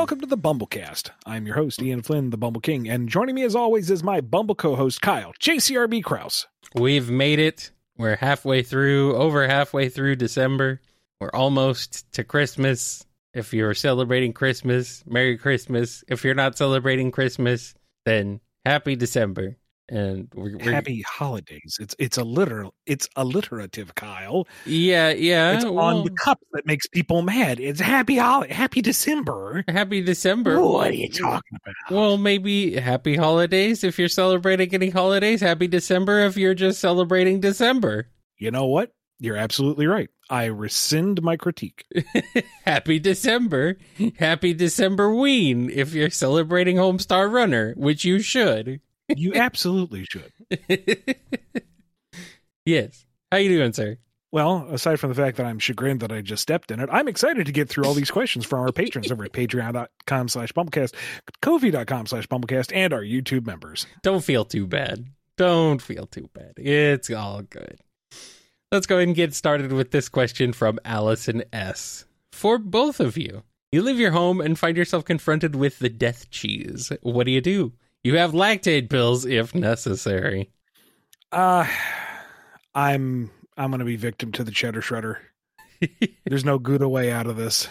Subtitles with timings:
[0.00, 1.10] Welcome to the BumbleKast.
[1.26, 4.22] I'm your host, Ian Flynn, the Bumble King, and joining me as always is my
[4.22, 6.46] Bumble co host, Kyle, JCRB Kraus.
[6.74, 7.70] We've made it.
[7.98, 10.80] We're halfway through, over halfway through December.
[11.20, 13.04] We're almost to Christmas.
[13.34, 16.02] If you're celebrating Christmas, Merry Christmas.
[16.08, 17.74] If you're not celebrating Christmas,
[18.06, 19.58] then Happy December.
[19.90, 21.78] And we're, we're Happy holidays.
[21.80, 24.46] It's it's a literal it's alliterative, Kyle.
[24.64, 25.56] yeah, yeah.
[25.56, 27.58] It's on the cup that makes people mad.
[27.58, 29.64] It's happy holiday happy December.
[29.66, 30.60] Happy December.
[30.60, 31.74] What are you talking about?
[31.90, 35.40] Well, maybe happy holidays if you're celebrating any holidays.
[35.40, 38.06] Happy December if you're just celebrating December.
[38.38, 38.92] You know what?
[39.18, 40.08] You're absolutely right.
[40.30, 41.84] I rescind my critique.
[42.64, 43.76] Happy December.
[44.18, 48.80] Happy December Ween if you're celebrating Homestar Runner, which you should.
[49.16, 50.32] You absolutely should.
[52.64, 53.04] yes.
[53.30, 53.98] How you doing, sir?
[54.32, 57.08] Well, aside from the fact that I'm chagrined that I just stepped in it, I'm
[57.08, 60.94] excited to get through all these questions from our patrons over at patreon.com slash bumblekast,
[61.42, 63.86] kofi.com slash bumblekast, and our YouTube members.
[64.02, 65.06] Don't feel too bad.
[65.36, 66.52] Don't feel too bad.
[66.56, 67.80] It's all good.
[68.70, 72.04] Let's go ahead and get started with this question from Allison S.
[72.30, 73.42] For both of you,
[73.72, 76.92] you leave your home and find yourself confronted with the death cheese.
[77.02, 77.72] What do you do?
[78.02, 80.50] You have lactase pills if necessary.
[81.32, 81.66] Uh
[82.74, 85.16] I'm I'm gonna be victim to the cheddar shredder.
[86.26, 87.68] There's no good way out of this.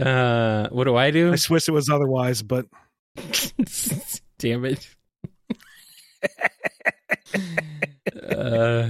[0.00, 1.28] Uh, what do I do?
[1.28, 2.66] I wish it was otherwise, but
[4.38, 4.88] Damn it.
[8.28, 8.88] uh,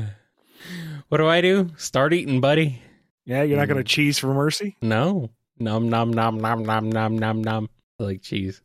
[1.09, 1.71] what do I do?
[1.77, 2.81] Start eating, buddy.
[3.27, 3.69] yeah, you're not Mm.
[3.69, 4.77] gonna cheese for mercy.
[4.83, 5.31] No.
[5.59, 7.69] Nom nom nom nom nom nom nom nom.
[8.01, 8.61] I like cheese.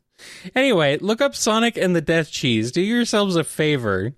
[0.54, 2.72] Anyway, look up Sonic and the Death Cheese.
[2.72, 4.12] Do yourselves a favor.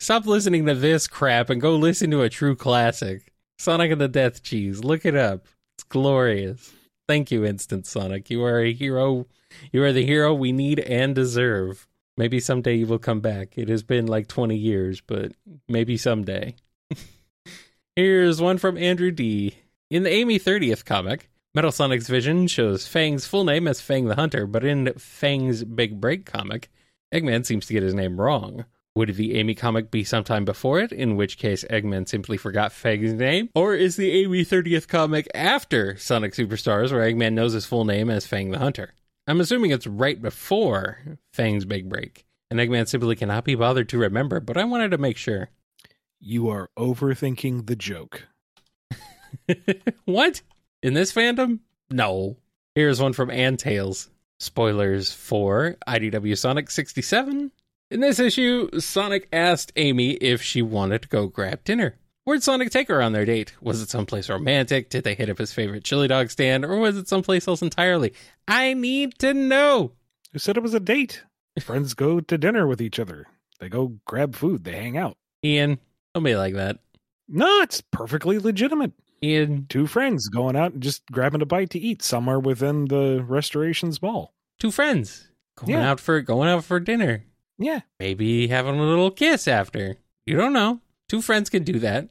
[0.00, 3.32] Stop listening to this crap and go listen to a true classic.
[3.58, 4.82] Sonic and the Death Cheese.
[4.82, 5.46] Look it up.
[5.76, 6.72] It's glorious.
[7.08, 8.30] Thank you, Instant Sonic.
[8.30, 9.26] You are a hero.
[9.72, 11.86] You are the hero we need and deserve.
[12.16, 13.56] Maybe someday you will come back.
[13.56, 15.32] It has been like 20 years, but
[15.68, 16.56] maybe someday.
[17.96, 19.56] Here's one from Andrew D.
[19.90, 24.14] In the Amy 30th comic, Metal Sonic's vision shows Fang's full name as Fang the
[24.14, 26.70] Hunter, but in Fang's Big Break comic,
[27.12, 28.64] Eggman seems to get his name wrong.
[28.94, 33.12] Would the Amy comic be sometime before it, in which case Eggman simply forgot Fang's
[33.12, 33.50] name?
[33.54, 38.08] Or is the Amy 30th comic after Sonic Superstars, where Eggman knows his full name
[38.08, 38.94] as Fang the Hunter?
[39.26, 43.98] I'm assuming it's right before Fang's Big Break, and Eggman simply cannot be bothered to
[43.98, 45.50] remember, but I wanted to make sure.
[46.18, 48.28] You are overthinking the joke.
[50.06, 50.40] what?
[50.82, 51.60] In this fandom?
[51.90, 52.38] No.
[52.74, 54.08] Here's one from Antails.
[54.40, 57.52] Spoilers for IDW Sonic 67.
[57.92, 61.96] In this issue, Sonic asked Amy if she wanted to go grab dinner.
[62.24, 63.52] Where'd Sonic take her on their date?
[63.60, 64.90] Was it someplace romantic?
[64.90, 66.64] Did they hit up his favorite chili dog stand?
[66.64, 68.12] Or was it someplace else entirely?
[68.48, 69.92] I need to know.
[70.32, 71.22] Who said it was a date?
[71.60, 73.26] Friends go to dinner with each other.
[73.60, 74.64] They go grab food.
[74.64, 75.16] They hang out.
[75.44, 75.78] Ian,
[76.14, 76.78] don't be like that.
[77.28, 78.92] No, it's perfectly legitimate.
[79.22, 83.24] Ian, Two friends going out and just grabbing a bite to eat somewhere within the
[83.26, 84.34] restoration's mall.
[84.58, 85.90] two friends going Yeah.
[85.90, 87.24] out for going out for dinner.
[87.58, 87.80] Yeah.
[88.00, 89.96] Maybe having a little kiss after.
[90.26, 90.80] You don't know.
[91.08, 92.08] Two friends can do that.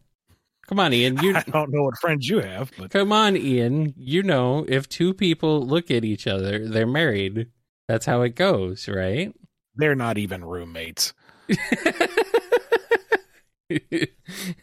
[0.67, 1.17] Come on, Ian.
[1.21, 3.93] You I don't know what friends you have, but come on, Ian.
[3.97, 7.47] You know, if two people look at each other, they're married.
[7.87, 9.33] That's how it goes, right?
[9.75, 11.13] they're not even roommates.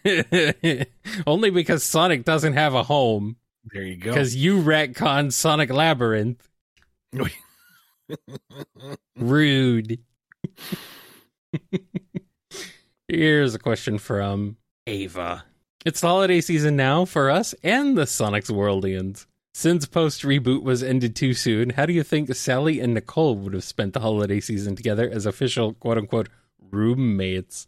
[1.27, 3.37] Only because Sonic doesn't have a home.
[3.73, 4.11] There you go.
[4.11, 6.49] Because you retcon Sonic Labyrinth.
[9.17, 9.99] Rude.
[13.09, 15.45] Here's a question from Ava.
[15.85, 19.27] It's holiday season now for us and the Sonic's Worldians.
[19.55, 23.55] Since post reboot was ended too soon, how do you think Sally and Nicole would
[23.55, 26.29] have spent the holiday season together as official quote unquote
[26.71, 27.67] roommates?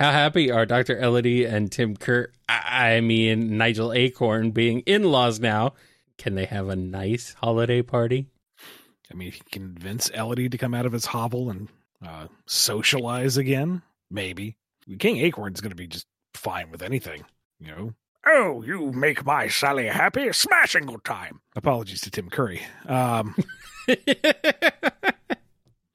[0.00, 0.98] How happy are Dr.
[0.98, 5.74] Elodie and Tim Kerr, I I mean Nigel Acorn, being in laws now?
[6.16, 8.26] Can they have a nice holiday party?
[9.12, 11.68] I mean, if you convince Elodie to come out of his hovel and
[12.02, 14.56] uh, socialize again, maybe.
[14.98, 17.22] King Acorn's going to be just fine with anything,
[17.58, 17.92] you know.
[18.26, 20.32] Oh, you make my Sally happy.
[20.32, 21.42] Smashing good time.
[21.56, 22.62] Apologies to Tim Curry.
[22.86, 23.36] Um,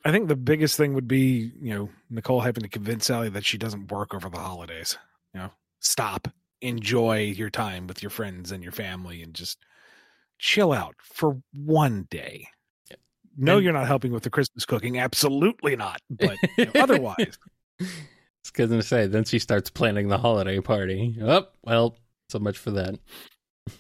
[0.06, 3.44] I think the biggest thing would be, you know, Nicole having to convince Sally that
[3.46, 4.98] she doesn't work over the holidays.
[5.34, 5.50] You know,
[5.80, 6.28] stop,
[6.62, 9.57] enjoy your time with your friends and your family, and just
[10.38, 12.48] chill out for one day.
[13.38, 15.00] No, And- you're not helping with the Christmas cooking.
[15.00, 16.00] Absolutely not.
[16.10, 17.38] But you know, otherwise,
[17.80, 21.18] It's going to say, then she starts planning the holiday party.
[21.22, 21.96] Oh, well,
[22.30, 23.00] so much for that.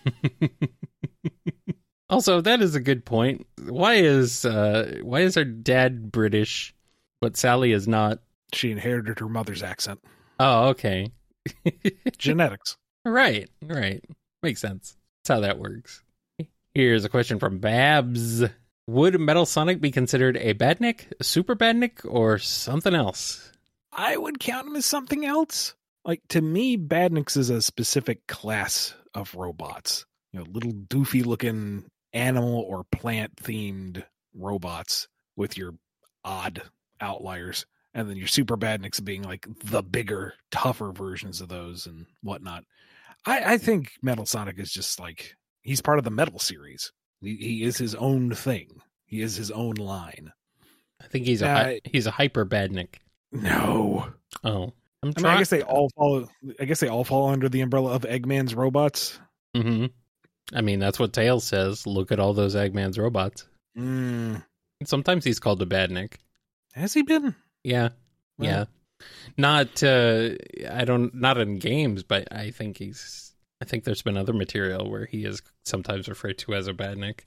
[2.09, 3.47] Also, that is a good point.
[3.63, 6.73] Why is uh why is her dad British,
[7.21, 8.19] but Sally is not?
[8.53, 9.99] She inherited her mother's accent.
[10.39, 11.11] Oh, okay.
[12.17, 12.77] Genetics.
[13.03, 14.03] Right, right.
[14.43, 14.95] Makes sense.
[15.23, 16.03] That's how that works.
[16.73, 18.43] Here's a question from Babs.
[18.87, 23.51] Would Metal Sonic be considered a badnik, a super badnik, or something else?
[23.91, 25.73] I would count him as something else.
[26.03, 30.05] Like to me, Badniks is a specific class of robots.
[30.33, 34.03] You know, little doofy looking animal or plant themed
[34.33, 35.75] robots with your
[36.23, 36.63] odd
[36.99, 37.65] outliers.
[37.93, 42.63] And then your super badniks being like the bigger, tougher versions of those and whatnot.
[43.25, 46.91] I, I think Metal Sonic is just like he's part of the metal series.
[47.21, 48.67] He, he is his own thing.
[49.05, 50.31] He is his own line.
[51.01, 52.95] I think he's a Uh, hy- he's a hyper badnik.
[53.31, 54.07] No,
[54.43, 54.73] Oh, I'm
[55.03, 55.37] I mean, I trying.
[55.39, 56.27] guess they all fall.
[56.59, 59.19] I guess they all fall under the umbrella of Eggman's robots.
[59.55, 59.85] hmm
[60.53, 61.85] I mean, that's what Tails says.
[61.87, 63.47] Look at all those Eggman's robots.
[63.77, 64.43] Mm,
[64.83, 66.13] Sometimes he's called a badnik.
[66.73, 67.35] has he been?
[67.63, 67.89] Yeah,
[68.37, 68.65] Well- yeah.
[69.37, 70.29] Not uh
[70.71, 74.89] I don't not in games, but I think he's I think there's been other material
[74.89, 77.21] where he is sometimes referred to as a badnik.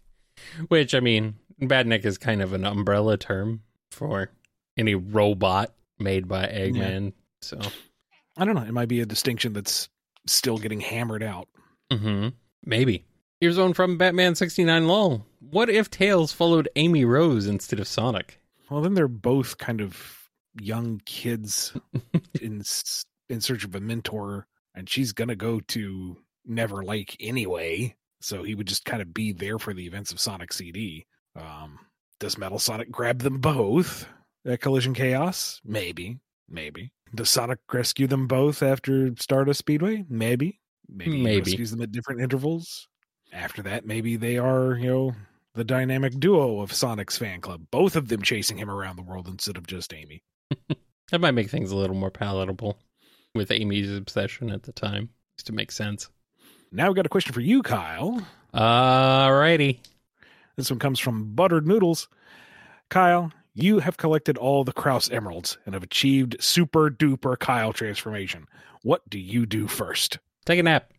[0.68, 3.62] Which I mean, badnik is kind of an umbrella term
[3.92, 4.30] for
[4.78, 7.12] any robot made by Eggman.
[7.42, 7.60] So
[8.38, 8.62] I don't know.
[8.62, 9.88] It might be a distinction that's
[10.26, 11.48] still getting hammered out.
[11.92, 12.28] hmm
[12.64, 13.04] maybe.
[13.40, 15.24] Here's one from Batman sixty nine lol.
[15.38, 18.40] What if Tails followed Amy Rose instead of Sonic?
[18.68, 20.28] Well, then they're both kind of
[20.60, 21.72] young kids
[22.40, 22.62] in
[23.28, 27.94] in search of a mentor, and she's gonna go to Never Lake anyway.
[28.20, 31.06] So he would just kind of be there for the events of Sonic CD.
[31.36, 31.78] Um,
[32.18, 34.08] does Metal Sonic grab them both
[34.44, 35.60] at Collision Chaos?
[35.64, 36.18] Maybe,
[36.48, 36.90] maybe.
[37.14, 40.04] Does Sonic rescue them both after Stardust Speedway?
[40.08, 40.58] Maybe,
[40.88, 41.22] maybe.
[41.22, 41.52] Maybe.
[41.52, 42.88] rescues them at different intervals.
[43.32, 45.14] After that, maybe they are, you know,
[45.54, 47.66] the dynamic duo of Sonic's fan club.
[47.70, 50.22] Both of them chasing him around the world instead of just Amy.
[51.10, 52.78] That might make things a little more palatable
[53.34, 55.10] with Amy's obsession at the time.
[55.36, 56.10] Just to make sense.
[56.70, 58.22] Now we got a question for you, Kyle.
[58.52, 59.78] Alrighty.
[60.56, 62.08] This one comes from Buttered Noodles.
[62.90, 68.46] Kyle, you have collected all the Kraus emeralds and have achieved super duper Kyle transformation.
[68.82, 70.18] What do you do first?
[70.44, 70.92] Take a nap.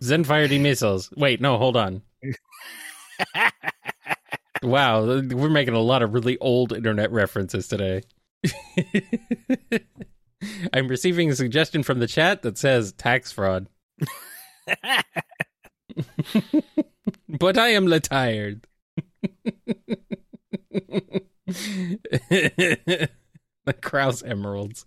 [0.00, 1.12] Zenfire D missiles.
[1.16, 2.02] Wait, no, hold on.
[4.62, 8.02] Wow, we're making a lot of really old internet references today.
[10.72, 13.68] I'm receiving a suggestion from the chat that says tax fraud,
[17.28, 18.66] but I am tired.
[21.46, 23.08] the
[23.80, 24.84] Kraus emeralds.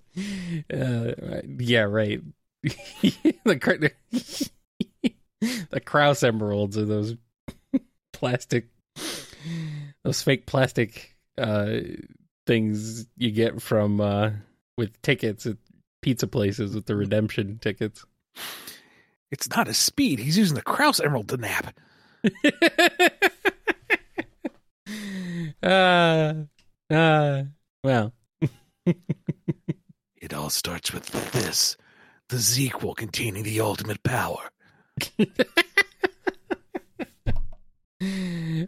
[0.72, 1.14] Uh,
[1.58, 2.22] yeah, right.
[3.44, 3.92] the
[5.70, 7.16] the Kraus emeralds are those
[8.14, 8.68] plastic,
[10.04, 11.80] those fake plastic uh,
[12.48, 14.32] things you get from uh,
[14.78, 15.58] with tickets at
[16.02, 18.06] pizza places with the redemption tickets.
[19.32, 20.20] It's not his speed.
[20.20, 21.76] He's using the Kraus emerald to nap.
[25.64, 26.34] uh,
[26.94, 27.44] uh,
[27.84, 28.14] well,
[30.24, 31.76] It all starts with this
[32.34, 34.50] the sequel containing the ultimate power.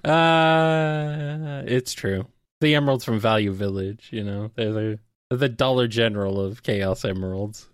[0.05, 2.27] uh, it's true.
[2.61, 7.03] The emeralds from Value Village, you know, they're the, they're the Dollar General of Chaos
[7.03, 7.67] Emeralds.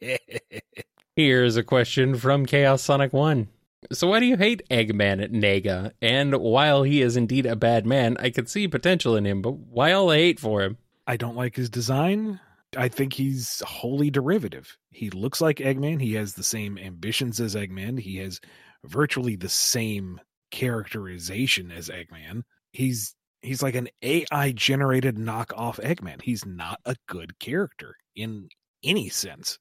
[1.16, 3.48] Here's a question from Chaos Sonic 1.
[3.92, 5.92] So why do you hate Eggman at Nega?
[6.02, 9.52] And while he is indeed a bad man, I could see potential in him, but
[9.52, 10.76] why all the hate for him?
[11.06, 12.40] I don't like his design.
[12.76, 14.76] I think he's wholly derivative.
[14.90, 16.00] He looks like Eggman.
[16.00, 17.98] He has the same ambitions as Eggman.
[17.98, 18.40] He has
[18.84, 20.20] virtually the same
[20.50, 22.42] characterization as Eggman.
[22.72, 26.20] He's he's like an AI generated knockoff Eggman.
[26.22, 28.48] He's not a good character in
[28.82, 29.58] any sense.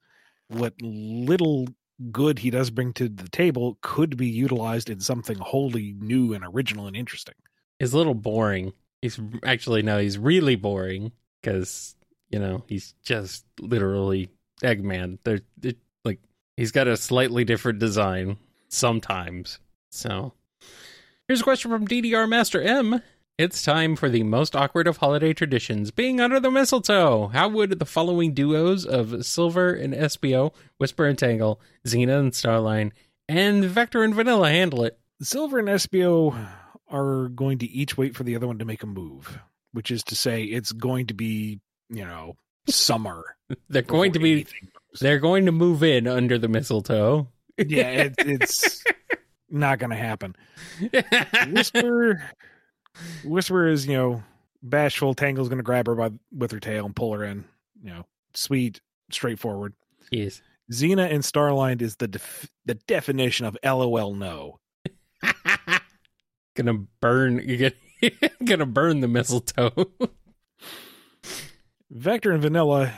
[0.49, 1.67] What little
[2.11, 6.43] good he does bring to the table could be utilized in something wholly new and
[6.45, 7.35] original and interesting.
[7.79, 8.73] He's a little boring.
[9.01, 11.11] He's actually no, he's really boring
[11.41, 11.95] because
[12.29, 14.29] you know he's just literally
[14.61, 15.19] Eggman.
[15.23, 16.19] They're, they're like
[16.55, 19.59] he's got a slightly different design sometimes.
[19.89, 20.33] So
[21.27, 23.01] here's a question from DDR Master M.
[23.37, 27.27] It's time for the most awkward of holiday traditions, being under the mistletoe.
[27.27, 32.93] How would the following duos of Silver and Espio, Whisper and Tangle, Zeena and Starline,
[33.29, 34.97] and Vector and Vanilla handle it?
[35.21, 36.35] Silver and Espio
[36.89, 39.39] are going to each wait for the other one to make a move,
[39.71, 42.35] which is to say, it's going to be, you know,
[42.69, 43.35] summer.
[43.69, 44.45] They're going to be.
[44.99, 47.27] They're going to move in under the mistletoe.
[47.57, 48.83] yeah, it, it's
[49.49, 50.35] Not gonna happen.
[51.51, 52.21] Whisper,
[53.23, 54.23] Whisper is you know
[54.61, 55.13] bashful.
[55.13, 57.45] Tangle's gonna grab her by with her tail and pull her in.
[57.81, 59.73] You know, sweet, straightforward.
[60.11, 60.41] Yes.
[60.71, 64.59] Zeena and Starline is the def- the definition of LOL no.
[66.55, 67.41] gonna burn.
[67.47, 68.11] You're gonna,
[68.43, 69.71] gonna burn the mistletoe.
[71.89, 72.91] Vector and Vanilla,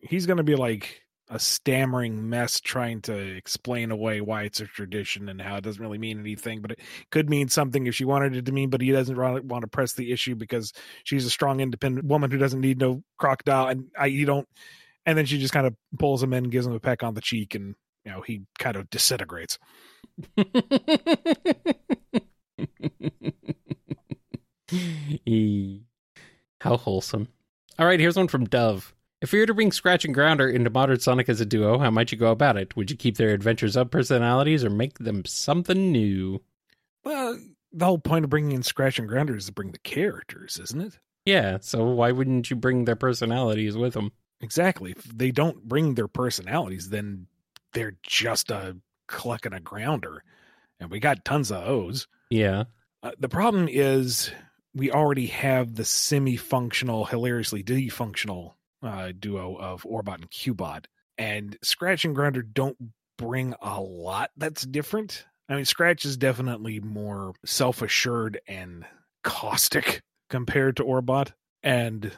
[0.00, 5.28] he's gonna be like a stammering mess trying to explain away why it's a tradition
[5.28, 6.80] and how it doesn't really mean anything, but it
[7.10, 8.70] could mean something if she wanted it to mean.
[8.70, 10.72] But he doesn't want to press the issue because
[11.04, 14.48] she's a strong, independent woman who doesn't need no crocodile, and I you don't.
[15.06, 17.20] And then she just kind of pulls him in, gives him a peck on the
[17.20, 19.58] cheek, and you know he kind of disintegrates.
[26.60, 27.28] How wholesome.
[27.78, 28.94] All right, here's one from Dove.
[29.20, 31.90] If you were to bring Scratch and Grounder into modern Sonic as a duo, how
[31.90, 32.76] might you go about it?
[32.76, 36.40] Would you keep their adventures up personalities or make them something new?
[37.02, 37.38] Well,
[37.72, 40.80] the whole point of bringing in Scratch and Grounder is to bring the characters, isn't
[40.80, 40.98] it?
[41.24, 44.12] Yeah, so why wouldn't you bring their personalities with them?
[44.40, 44.92] Exactly.
[44.92, 47.26] If they don't bring their personalities, then
[47.72, 48.76] they're just a
[49.08, 50.22] cluck and a grounder.
[50.78, 52.06] And we got tons of those.
[52.30, 52.64] Yeah.
[53.02, 54.30] Uh, the problem is
[54.74, 62.04] we already have the semi-functional, hilariously defunctional uh, duo of Orbot and Cubot, and Scratch
[62.04, 62.76] and Grounder don't
[63.16, 65.24] bring a lot that's different.
[65.48, 68.84] I mean, Scratch is definitely more self-assured and
[69.22, 72.10] caustic compared to Orbot, and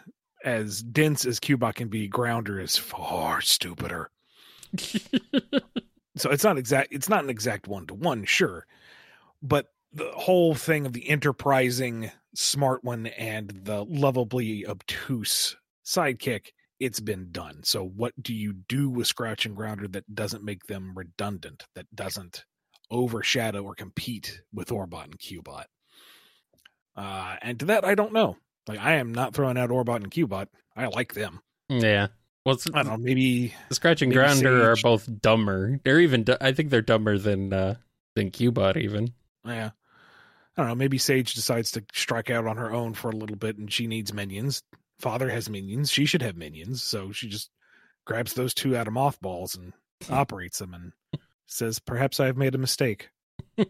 [0.45, 4.11] as dense as Cubot can be, Grounder is far stupider.
[6.17, 6.93] so it's not exact.
[6.93, 8.67] It's not an exact one to one, sure,
[9.43, 17.00] but the whole thing of the enterprising smart one and the lovably obtuse sidekick it's
[17.00, 20.93] been done so what do you do with scratch and grounder that doesn't make them
[20.95, 22.45] redundant that doesn't
[22.90, 25.64] overshadow or compete with orbot and cubot
[26.97, 28.37] uh and to that i don't know
[28.69, 32.09] like i am not throwing out orbot and cubot i like them Yeah.
[32.45, 35.81] Well, i don't know maybe Scratch and maybe Grounder are both dumber.
[35.85, 36.25] They're even.
[36.40, 37.75] I think they're dumber than uh,
[38.14, 39.12] than Cubot even.
[39.45, 39.71] yeah
[40.57, 43.37] i don't know maybe sage decides to strike out on her own for a little
[43.37, 44.63] bit and she needs minions
[44.99, 47.51] father has minions she should have minions so she just
[48.05, 49.73] grabs those two out of mothballs and
[50.11, 50.93] operates them and
[51.47, 53.11] says perhaps i've made a mistake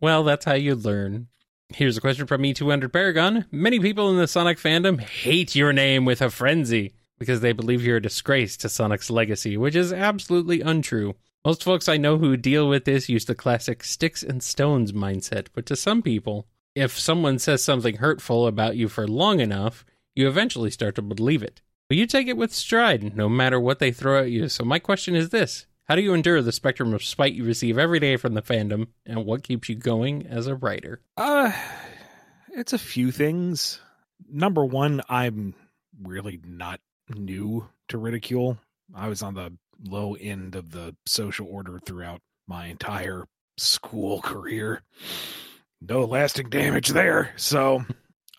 [0.00, 1.28] well, that's how you learn.
[1.70, 3.46] Here's a question from E200 Paragon.
[3.50, 7.82] Many people in the Sonic fandom hate your name with a frenzy because they believe
[7.82, 11.14] you're a disgrace to Sonic's legacy, which is absolutely untrue.
[11.44, 15.48] Most folks I know who deal with this use the classic sticks and stones mindset,
[15.52, 19.84] but to some people, if someone says something hurtful about you for long enough,
[20.14, 21.60] you eventually start to believe it.
[21.86, 24.48] But you take it with stride, no matter what they throw at you.
[24.48, 27.76] So my question is this How do you endure the spectrum of spite you receive
[27.76, 31.02] every day from the fandom, and what keeps you going as a writer?
[31.18, 31.52] uh
[32.56, 33.80] it's a few things
[34.30, 35.54] number one i'm
[36.02, 36.80] really not
[37.12, 38.56] new to ridicule
[38.94, 39.52] i was on the
[39.82, 43.24] low end of the social order throughout my entire
[43.56, 44.82] school career.
[45.80, 47.32] No lasting damage there.
[47.36, 47.84] So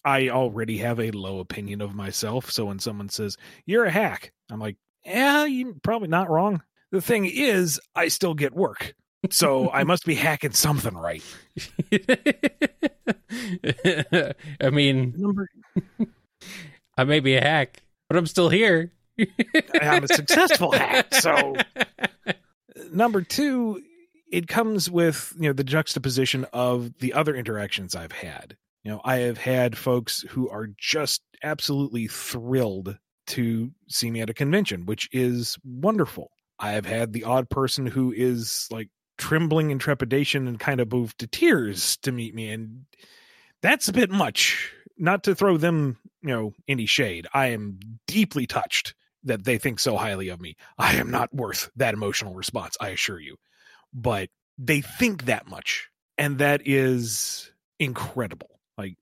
[0.03, 2.51] i already have a low opinion of myself.
[2.51, 6.61] So when someone says you're a hack i'm like yeah you're probably not wrong.
[6.91, 8.93] The thing is i still get work.
[9.31, 11.23] So i must be hacking something right.
[14.61, 15.47] I mean,
[16.97, 18.91] I may be a hack, but I'm still here.
[19.81, 21.13] I'm a successful hack.
[21.13, 21.55] So
[22.91, 23.81] number two,
[24.31, 28.57] it comes with you know the juxtaposition of the other interactions I've had.
[28.83, 34.29] You know, I have had folks who are just absolutely thrilled to see me at
[34.29, 36.31] a convention, which is wonderful.
[36.59, 40.91] I have had the odd person who is like trembling in trepidation and kind of
[40.91, 42.85] moved to tears to meet me, and
[43.61, 44.71] that's a bit much.
[44.97, 47.27] Not to throw them, you know, any shade.
[47.33, 48.93] I am deeply touched
[49.25, 50.55] that they think so highly of me.
[50.77, 53.37] I am not worth that emotional response, I assure you.
[53.93, 55.89] But they think that much.
[56.17, 58.59] And that is incredible.
[58.77, 58.95] Like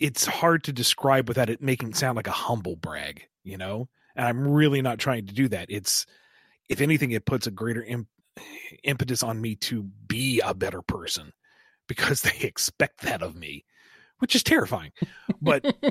[0.00, 3.88] it's hard to describe without it making it sound like a humble brag, you know?
[4.14, 5.66] And I'm really not trying to do that.
[5.68, 6.06] It's
[6.68, 8.08] if anything, it puts a greater imp-
[8.82, 11.32] impetus on me to be a better person
[11.88, 13.64] because they expect that of me,
[14.18, 14.92] which is terrifying.
[15.40, 15.64] But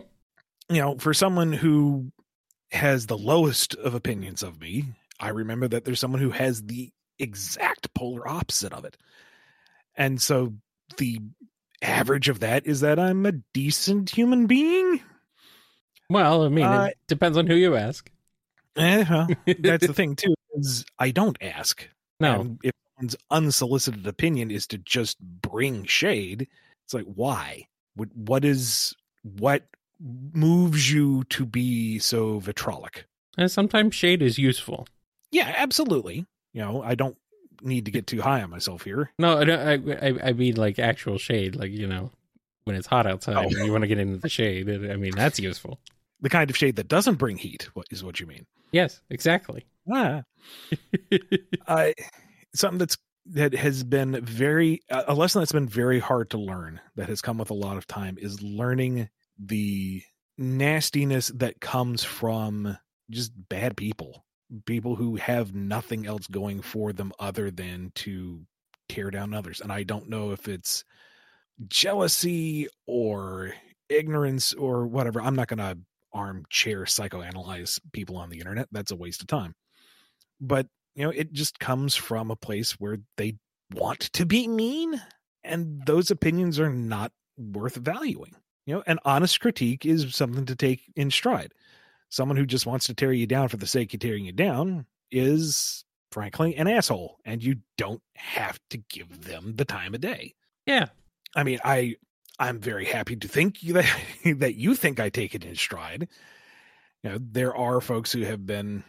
[0.70, 2.12] you know, for someone who
[2.72, 4.86] has the lowest of opinions of me,
[5.20, 8.98] I remember that there's someone who has the exact polar opposite of it.
[9.96, 10.54] And so
[10.98, 11.22] the
[11.82, 15.02] average of that is that I'm a decent human being.
[16.10, 18.10] well, I mean, Uh, it depends on who you ask.
[18.76, 19.28] Eh, well,
[19.60, 21.88] that's the thing too, is I don't ask.
[22.20, 26.48] No, And if one's unsolicited opinion is to just bring shade,
[26.84, 27.68] it's like why?
[27.96, 28.94] What what is
[29.24, 29.64] what
[30.00, 33.04] moves you to be so vitrolic?
[33.38, 34.88] And sometimes shade is useful.
[35.32, 36.26] Yeah, absolutely.
[36.54, 37.18] You know, I don't
[37.62, 39.12] need to get too high on myself here.
[39.20, 42.12] No, I, don't- I, I, mean like actual shade, like you know,
[42.66, 43.50] when it's hot outside Oh.
[43.50, 44.70] you want to get into the shade.
[44.70, 45.80] I mean, that's useful.
[46.22, 48.46] The kind of shade that doesn't bring heat, is what you mean?
[48.72, 49.66] Yes, exactly.
[49.92, 50.24] Ah,
[51.68, 51.94] I
[52.54, 52.98] something that's
[53.28, 57.38] that has been very a lesson that's been very hard to learn that has come
[57.38, 59.10] with a lot of time is learning
[59.40, 60.04] the
[60.38, 62.78] nastiness that comes from
[63.10, 64.26] just bad people
[64.66, 68.42] people who have nothing else going for them other than to
[68.90, 69.62] tear down others.
[69.62, 70.84] And i don't know if it's
[71.68, 73.54] jealousy or
[73.90, 75.22] ignorance or whatever.
[75.22, 75.78] I'm not going to
[76.14, 78.68] armchair psychoanalyze people on the internet.
[78.72, 79.56] That's a waste of time.
[80.40, 83.36] But you know it just comes from a place where they
[83.74, 85.02] want to be mean
[85.44, 90.56] and those opinions are not worth valuing you know an honest critique is something to
[90.56, 91.54] take in stride
[92.10, 94.86] someone who just wants to tear you down for the sake of tearing you down
[95.12, 100.34] is frankly an asshole and you don't have to give them the time of day
[100.66, 100.88] Yeah.
[101.36, 101.96] I mean, I
[102.40, 103.86] I'm very happy to think that
[104.38, 106.08] that you think I take it in stride.
[107.04, 108.84] You know, there are folks who have been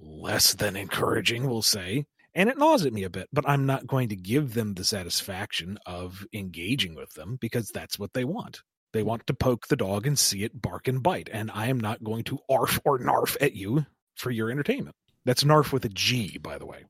[0.00, 2.04] less than encouraging, we'll say,
[2.34, 4.84] and it gnaws at me a bit, but I'm not going to give them the
[4.84, 8.62] satisfaction of engaging with them because that's what they want.
[8.94, 11.80] They want to poke the dog and see it bark and bite, and I am
[11.80, 14.94] not going to arf or narf at you for your entertainment.
[15.24, 16.84] That's narf with a G, by the way.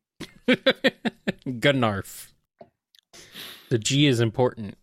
[1.47, 2.29] Gunarf.
[3.71, 4.77] The G is important.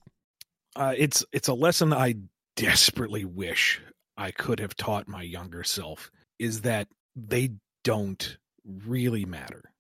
[0.75, 2.16] uh, it's it's a lesson I
[2.56, 3.80] desperately wish
[4.18, 7.51] I could have taught my younger self is that they
[7.84, 9.72] don't really matter.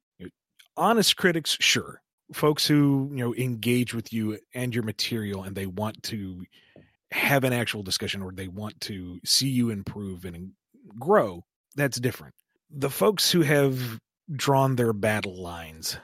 [0.77, 2.01] Honest critics, sure.
[2.33, 6.45] Folks who, you know, engage with you and your material and they want to
[7.11, 10.51] have an actual discussion or they want to see you improve and
[10.99, 11.43] grow,
[11.75, 12.33] that's different.
[12.69, 13.99] The folks who have
[14.33, 15.97] drawn their battle lines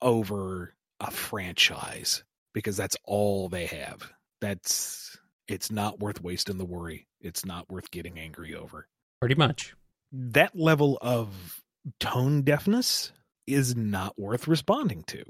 [0.00, 2.22] over a franchise
[2.54, 7.90] because that's all they have that's it's not worth wasting the worry it's not worth
[7.90, 8.86] getting angry over
[9.20, 9.74] Pretty much.
[10.12, 11.60] that level of
[12.00, 13.12] tone deafness
[13.46, 15.22] is not worth responding to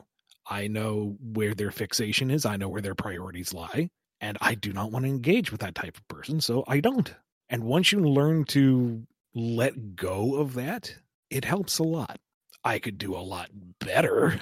[0.48, 3.88] i know where their fixation is i know where their priorities lie
[4.20, 7.14] and i do not want to engage with that type of person so i don't.
[7.48, 10.94] And once you learn to let go of that
[11.30, 12.18] it helps a lot.
[12.64, 13.50] I could do a lot
[13.80, 14.40] better.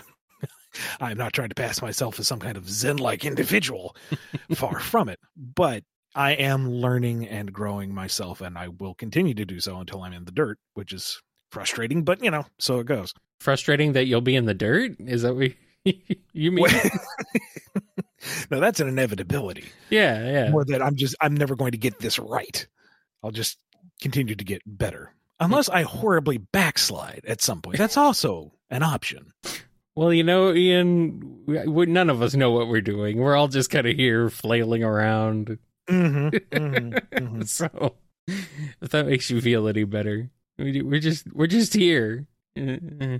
[1.00, 3.94] I'm not trying to pass myself as some kind of zen like individual.
[4.54, 5.20] Far from it.
[5.36, 5.84] But
[6.16, 10.12] i am learning and growing myself and i will continue to do so until i'm
[10.12, 13.12] in the dirt which is frustrating but you know so it goes.
[13.40, 14.92] Frustrating that you'll be in the dirt?
[15.00, 15.52] Is that what
[16.32, 16.66] you mean?
[18.50, 20.50] No that's an inevitability yeah, yeah.
[20.50, 22.66] more that i'm just i'm never going to get this right
[23.22, 23.58] i'll just
[24.00, 29.32] continue to get better unless i horribly backslide at some point that's also an option
[29.96, 33.18] Well, you know, Ian, we, we, none of us know what we're doing.
[33.18, 35.56] We're all just kind of here flailing around.
[35.88, 37.42] mm-hmm, mm-hmm, mm-hmm.
[37.42, 37.94] So,
[38.26, 42.26] if that makes you feel any better, we, we're just we're just here.
[42.58, 43.18] Uh,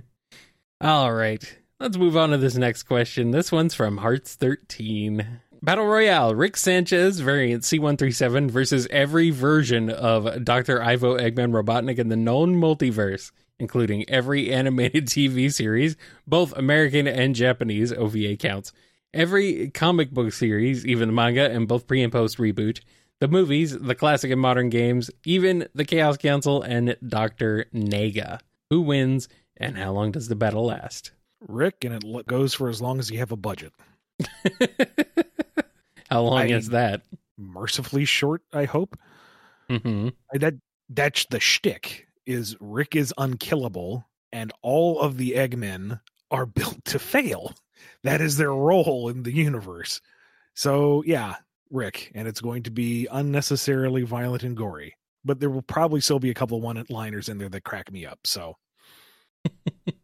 [0.81, 3.31] All right, let's move on to this next question.
[3.31, 5.41] This one's from Hearts thirteen.
[5.61, 10.79] Battle Royale, Rick Sanchez variant C137 versus every version of Dr.
[10.79, 15.95] Ivo Eggman Robotnik in the known multiverse, including every animated TV series,
[16.27, 18.73] both American and Japanese OVA counts,
[19.11, 22.81] every comic book series, even the manga and both pre and post reboot,
[23.19, 27.65] the movies, the classic and modern games, even the Chaos Council and Dr.
[27.73, 28.39] Nega.
[28.69, 31.11] Who wins and how long does the battle last?
[31.41, 33.73] Rick and it goes for as long as you have a budget.
[36.09, 37.01] How long I- is that?
[37.37, 38.97] mercifully short i hope.
[39.69, 40.53] Hmm I- that
[40.89, 45.99] that's the shtick is rick is unkillable and all of the eggmen
[46.31, 47.53] are built to fail.
[48.03, 49.99] That is their role in the universe.
[50.53, 51.35] So yeah
[51.71, 54.95] rick and it's going to be unnecessarily violent and gory
[55.25, 57.91] but there will probably still be a couple of one liners in there that crack
[57.91, 58.55] me up so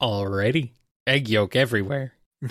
[0.00, 0.70] Alrighty.
[1.06, 2.12] Egg yolk everywhere.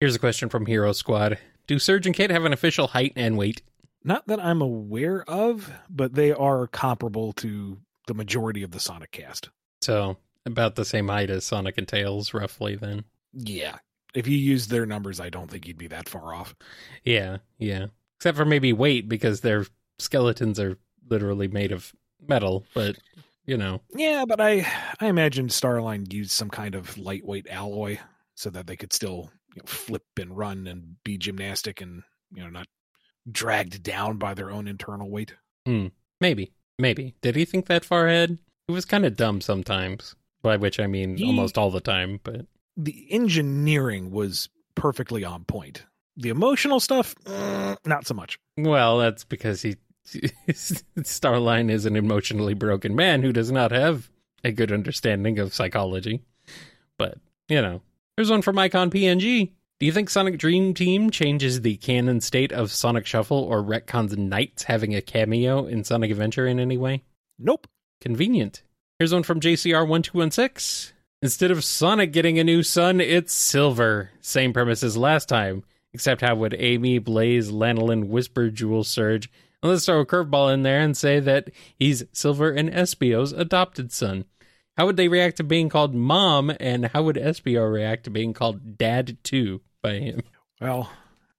[0.00, 1.38] Here's a question from Hero Squad.
[1.66, 3.62] Do Surge and Kit have an official height and weight?
[4.02, 9.10] not that i'm aware of but they are comparable to the majority of the sonic
[9.10, 9.50] cast
[9.82, 13.04] So, about the same height as Sonic and Tails, roughly, then.
[13.34, 13.76] yeah
[14.14, 16.54] if you use their numbers i don't think you'd be that far off
[17.04, 17.88] Yeah, yeah.
[18.16, 19.66] Except for maybe weight, because their
[19.98, 20.78] skeletons are
[21.10, 21.92] literally made of
[22.26, 22.96] metal, but
[23.46, 23.80] you know.
[23.94, 24.66] Yeah, but I
[25.00, 27.98] I imagine Starline used some kind of lightweight alloy
[28.34, 32.42] so that they could still you know, flip and run and be gymnastic and you
[32.42, 32.66] know not
[33.30, 35.34] dragged down by their own internal weight.
[36.20, 36.52] Maybe.
[36.78, 37.14] Maybe.
[37.22, 38.38] Did he think that far ahead?
[38.66, 40.14] He was kind of dumb sometimes.
[40.42, 45.44] By which I mean He- almost all the time, but The engineering was perfectly on
[45.44, 45.84] point.
[46.16, 48.38] The emotional stuff, mm, not so much.
[48.56, 49.76] well, that's because he
[50.50, 54.10] Starline is an emotionally broken man who does not have
[54.44, 56.22] a good understanding of psychology.
[56.98, 57.18] But,
[57.48, 57.82] you know,
[58.16, 59.52] here's one from Icon PNG.
[59.78, 64.14] Do you think Sonic Dream Team changes the canon state of Sonic Shuffle or retcons
[64.14, 67.02] NiGHTS having a cameo in Sonic Adventure in any way?
[67.38, 67.66] Nope.
[68.00, 68.62] Convenient.
[68.98, 70.92] Here's one from JCR1216.
[71.22, 74.10] Instead of Sonic getting a new son, it's Silver.
[74.20, 79.30] Same premise as last time, except how would Amy, Blaze, Lanolin, Whisper, Jewel, Surge?
[79.62, 84.24] Let's throw a curveball in there and say that he's Silver and Espio's adopted son.
[84.76, 88.32] How would they react to being called Mom, and how would Espio react to being
[88.32, 90.22] called Dad too by him?
[90.60, 90.90] Well,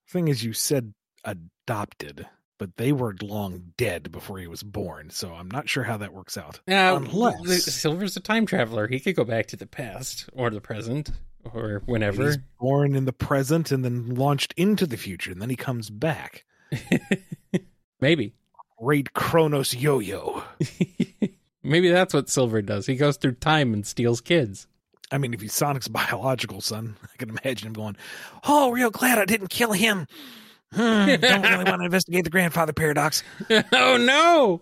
[0.08, 2.28] thing is, you said adopted,
[2.60, 6.14] but they were long dead before he was born, so I'm not sure how that
[6.14, 6.60] works out.
[6.68, 8.88] Now, Unless- Silver's a time traveler.
[8.88, 11.10] He could go back to the past or the present
[11.52, 12.26] or whenever.
[12.26, 15.90] He's born in the present and then launched into the future, and then he comes
[15.90, 16.46] back.
[18.02, 18.34] Maybe.
[18.80, 20.44] Great Kronos yo-yo.
[21.64, 22.88] Maybe that's what Silver does.
[22.88, 24.68] He goes through time and steals kids.
[25.12, 27.98] I mean, if he's Sonic's biological son, I can imagine him going,
[28.44, 30.08] "Oh, real glad I didn't kill him."
[30.74, 33.24] Hmm, don't really want to investigate the grandfather paradox.
[33.74, 34.62] oh no!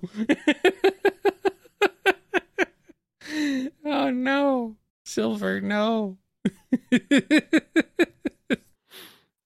[3.86, 4.75] oh no!
[5.06, 6.17] Silver, no.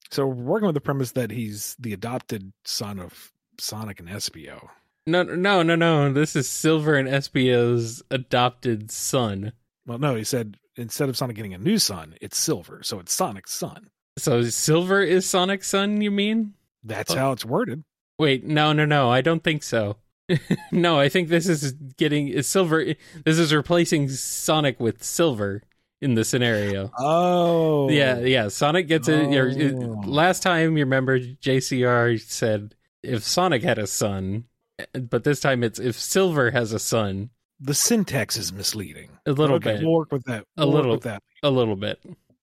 [0.10, 4.70] So we're working with the premise that he's the adopted son of Sonic and Espio.
[5.08, 6.12] no, no, no, no.
[6.14, 9.54] This is Silver and Espio's adopted son.
[9.86, 13.14] Well, no, he said instead of Sonic getting a new son, it's Silver, so it's
[13.14, 13.90] Sonic's son.
[14.18, 16.54] So Silver is Sonic's son, you mean?
[16.84, 17.18] That's Oh.
[17.18, 17.84] how it's worded.
[18.20, 19.10] Wait, no, no, no.
[19.10, 19.98] I don't think so.
[20.72, 22.86] no, I think this is getting is Silver.
[23.26, 25.64] This is replacing Sonic with Silver
[26.02, 26.92] in the scenario.
[26.98, 28.48] Oh, Yeah, yeah.
[28.50, 29.10] Sonic gets.
[29.10, 30.02] Or, it- Oh.
[30.06, 34.46] last time, you remember JCR said if Sonic had a son,
[34.94, 37.30] but this time it's if Silver has a son.
[37.60, 39.10] The syntax is misleading.
[39.26, 40.46] A little okay, bit, We'll work with that.
[40.58, 40.92] A We'll work little.
[40.94, 41.24] with that.
[41.44, 42.00] a little bit.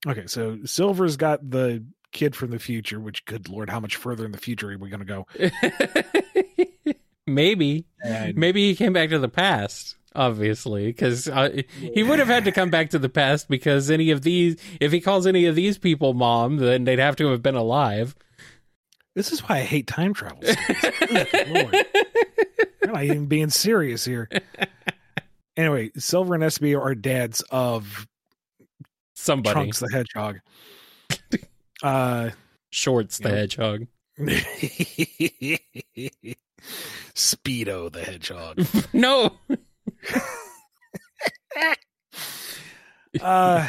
[0.07, 2.99] Okay, so Silver's got the kid from the future.
[3.01, 5.27] Which, good lord, how much further in the future are we going to go?
[7.27, 9.97] Maybe, And maybe he came back to the past.
[10.17, 14.11] Obviously, because uh, he would have had to come back to the past because any
[14.11, 17.43] of these, if he calls any of these people mom, then they'd have to have
[17.43, 18.17] been alive.
[19.15, 20.39] This is why I hate time travel.
[20.43, 21.85] We're
[22.93, 24.29] not even being serious here.
[25.57, 28.07] Anyway, Silver and Espio are dads of
[29.15, 30.41] Somebody, Trunks the Hedgehog.
[31.83, 32.29] Uh,
[32.69, 33.35] Shorts the Yeah.
[33.37, 33.87] Hedgehog.
[37.15, 38.67] Speedo the Hedgehog.
[38.93, 39.39] No,
[43.21, 43.67] Uh,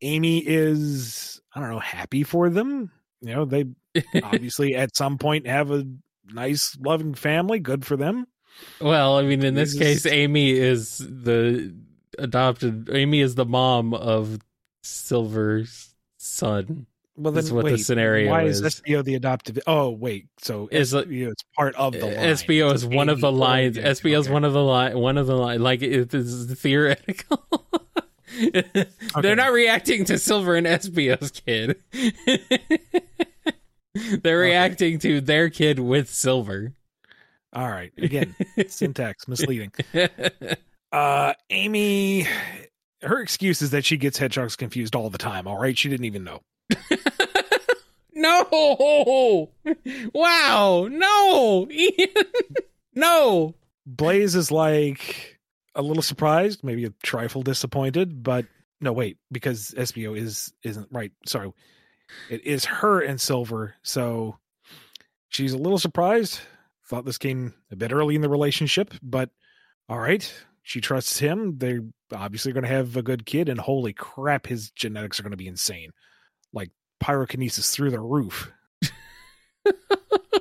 [0.00, 2.90] Amy is, I don't know, happy for them.
[3.26, 3.64] You know, they
[4.22, 5.86] obviously at some point have a
[6.32, 7.58] nice, loving family.
[7.60, 8.26] Good for them.
[8.80, 11.74] Well, I mean, in this case, Amy is the
[12.18, 12.88] adopted.
[12.92, 14.38] Amy is the mom of
[14.82, 16.86] Silver's son.
[17.18, 18.60] Well, That's what the wait, scenario why is.
[18.60, 19.58] Espio the adoptive?
[19.66, 20.26] Oh, wait.
[20.38, 22.14] So Is it- Espio is part of the line.
[22.14, 23.78] Espio is one of the lines.
[23.78, 24.34] Espio is Okay.
[24.34, 24.98] one of the line.
[24.98, 25.62] One of the line.
[25.62, 27.42] Like it is theoretical.
[28.38, 28.84] Okay.
[29.22, 31.76] They're not reacting to Silver and Espio's kid.
[34.22, 36.72] They're reacting to their kid with Silver.
[37.52, 37.92] All right.
[37.96, 38.34] Again,
[38.68, 39.72] syntax misleading.
[40.92, 42.26] Uh, Amy,
[43.02, 45.46] her excuse is that she gets hedgehogs confused all the time.
[45.46, 45.76] All right.
[45.76, 46.42] She didn't even know.
[48.14, 49.50] no!
[50.12, 50.88] Wow!
[50.90, 51.68] No!
[51.70, 52.08] Ian!
[52.94, 53.54] no!
[53.86, 55.38] Blaze is like
[55.76, 58.46] a little surprised, maybe a trifle disappointed, but
[58.80, 61.12] no, wait, because Espio is isn't right.
[61.24, 61.52] Sorry,
[62.30, 64.38] it is her and Silver, so
[65.28, 66.40] she's a little surprised.
[66.88, 69.30] Thought this came a bit early in the relationship, but
[69.88, 71.58] all right, she trusts him.
[71.58, 75.32] They're obviously going to have a good kid, and holy crap, his genetics are going
[75.32, 75.90] to be insane,
[76.52, 76.70] like
[77.02, 78.52] pyrokinesis through the roof.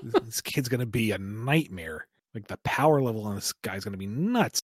[0.02, 2.08] this kid's going to be a nightmare.
[2.34, 4.62] Like the power level on this guy's going to be nuts.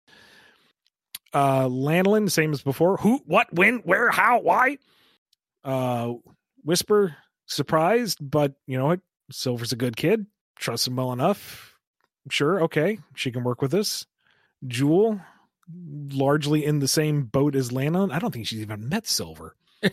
[1.32, 2.96] Uh, Lanolin, same as before.
[2.96, 4.78] Who, what, when, where, how, why?
[5.62, 6.14] Uh,
[6.62, 9.00] Whisper, surprised, but you know what?
[9.30, 10.26] Silver's a good kid.
[10.56, 11.74] Trust him well enough.
[12.30, 14.06] Sure, okay, she can work with this.
[14.66, 15.20] Jewel,
[16.12, 18.08] largely in the same boat as Lana.
[18.12, 19.56] I don't think she's even met Silver.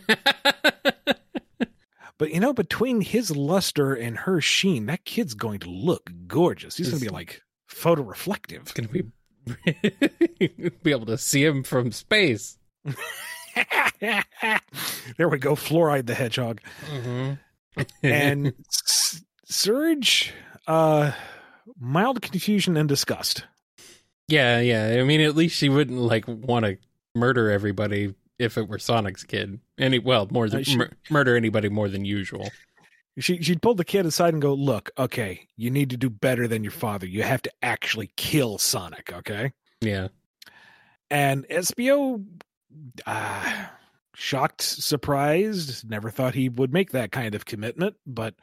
[2.18, 6.76] But you know, between his luster and her sheen, that kid's going to look gorgeous.
[6.76, 8.74] He's going to be like photo reflective.
[8.74, 9.04] gonna be
[10.82, 12.58] be able to see him from space.
[15.16, 16.60] there we go, Fluoride the Hedgehog.
[16.92, 17.34] Mm-hmm.
[18.02, 20.32] And S- Surge,
[20.66, 21.12] uh,
[21.78, 23.44] mild confusion and disgust.
[24.26, 24.96] yeah, yeah.
[25.00, 26.76] I mean, at least she wouldn't like want to
[27.14, 29.60] murder everybody if it were Sonic's kid.
[29.78, 32.48] Any well, more than Uh, she- mur- murder anybody more than usual.
[33.20, 36.46] She she'd pull the kid aside and go, "Look, okay, you need to do better
[36.48, 37.06] than your father.
[37.06, 40.08] You have to actually kill Sonic, okay?" Yeah.
[41.10, 42.24] And Espio,
[43.06, 43.66] uh,
[44.14, 48.34] shocked, surprised, never thought he would make that kind of commitment, but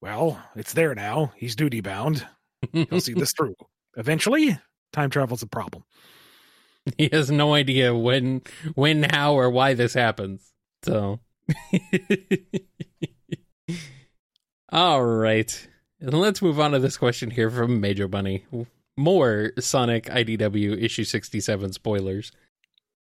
[0.00, 1.32] well, it's there now.
[1.36, 2.26] He's duty bound.
[2.72, 3.54] He'll see this through.
[3.96, 4.58] Eventually,
[4.92, 5.84] time travel's a problem.
[6.98, 8.42] he has no idea when
[8.74, 11.20] when how or why this happens so
[14.70, 15.68] all right
[16.00, 18.44] and let's move on to this question here from major bunny
[18.96, 22.32] more sonic idw issue 67 spoilers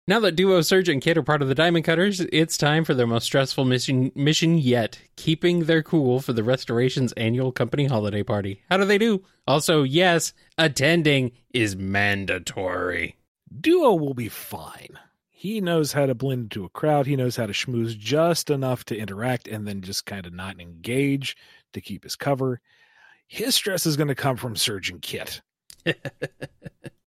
[0.06, 2.94] now that duo surge and kit are part of the diamond cutters it's time for
[2.94, 8.22] their most stressful mission mission yet keeping their cool for the restoration's annual company holiday
[8.22, 13.16] party how do they do also yes attending is mandatory
[13.60, 14.98] Duo will be fine.
[15.28, 17.06] He knows how to blend into a crowd.
[17.06, 20.60] He knows how to schmooze just enough to interact and then just kind of not
[20.60, 21.36] engage
[21.72, 22.60] to keep his cover.
[23.26, 25.42] His stress is going to come from Surge and Kit.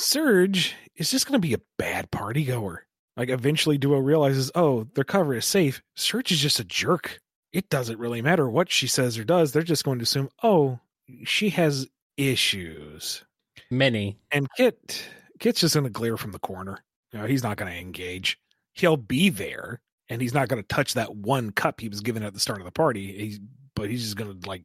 [0.00, 2.86] Surge is just going to be a bad party goer.
[3.16, 5.82] Like eventually Duo realizes, oh, their cover is safe.
[5.94, 7.20] Surge is just a jerk.
[7.52, 9.52] It doesn't really matter what she says or does.
[9.52, 10.80] They're just going to assume, oh,
[11.24, 11.86] she has
[12.16, 13.24] issues.
[13.70, 15.04] many And Kit,
[15.38, 16.82] Kit's just going to glare from the corner.
[17.12, 18.38] You know, he's not going to engage.
[18.72, 22.22] He'll be there, and he's not going to touch that one cup he was given
[22.22, 23.18] at the start of the party.
[23.18, 23.40] He's,
[23.74, 24.64] but he's just going to like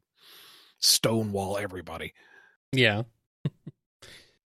[0.78, 2.14] stonewall everybody.
[2.72, 3.02] Yeah.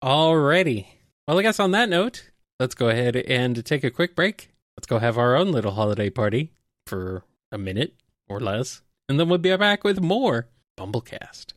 [0.05, 0.85] Alrighty.
[1.27, 4.51] Well, I guess on that note, let's go ahead and take a quick break.
[4.77, 6.51] Let's go have our own little holiday party
[6.85, 7.95] for a minute
[8.29, 8.83] or less.
[9.09, 11.53] And then we'll be back with more BumbleKast.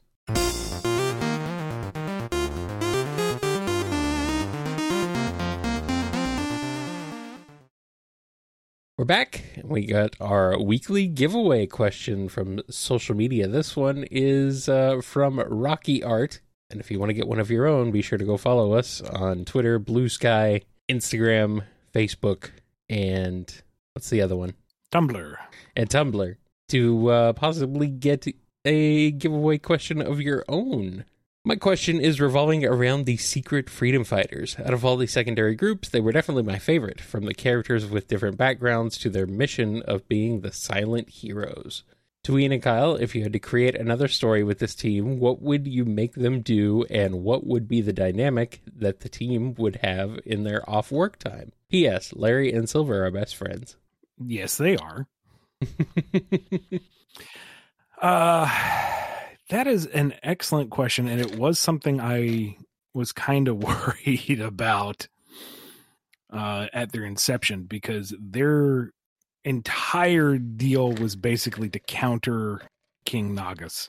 [8.97, 9.45] We're back.
[9.63, 13.47] We got our weekly giveaway question from social media.
[13.47, 16.41] This one is uh, from Rocky Art.
[16.71, 18.73] And if you want to get one of your own, be sure to go follow
[18.73, 21.63] us on Twitter, Blue Sky, Instagram,
[21.95, 22.51] Facebook,
[22.91, 23.63] and
[23.95, 24.55] what's the other one?
[24.93, 25.37] Tumblr.
[25.77, 26.37] And Tumblr
[26.69, 28.27] to uh, possibly get
[28.65, 31.05] a giveaway question of your own.
[31.45, 34.57] My question is revolving around the secret freedom fighters.
[34.59, 38.09] Out of all the secondary groups, they were definitely my favorite, from the characters with
[38.09, 41.85] different backgrounds to their mission of being the silent heroes.
[42.29, 45.41] To Ian and Kyle, if you had to create another story with this team, what
[45.41, 49.77] would you make them do, and what would be the dynamic that the team would
[49.77, 51.53] have in their off work time?
[51.71, 52.13] P.S.
[52.13, 53.79] Larry and Silver are best friends.
[54.19, 55.07] Yes, they are.
[58.01, 58.49] Uh,
[59.49, 62.57] that is an excellent question, and it was something I
[62.95, 65.09] was kind of worried about
[66.31, 68.93] uh, at their inception because their
[69.45, 72.63] entire deal was basically to counter
[73.05, 73.89] King Naugus,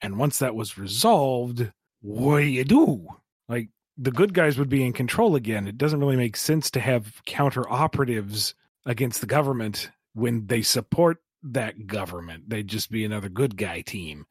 [0.00, 3.06] and once that was resolved, what do you do?
[3.48, 5.68] Like the good guys would be in control again.
[5.68, 8.54] It doesn't really make sense to have counter operatives
[8.86, 12.48] against the government when they support that government.
[12.48, 14.26] They'd just be another good guy team.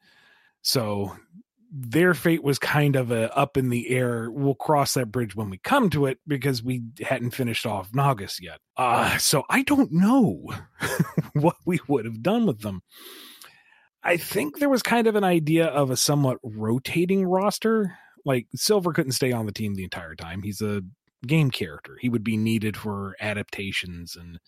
[0.62, 1.16] So
[1.76, 4.30] their fate was kind of a up in the air.
[4.30, 8.40] We'll cross that bridge when we come to it because we hadn't finished off Naugus
[8.40, 8.60] yet.
[8.76, 10.52] Uh, so I don't know
[11.32, 12.82] what we would have done with them.
[14.04, 17.98] I think there was kind of an idea of a somewhat rotating roster.
[18.24, 20.42] Like Silver couldn't stay on the team the entire time.
[20.42, 20.82] He's a
[21.26, 21.98] game character.
[22.00, 24.38] He would be needed for adaptations and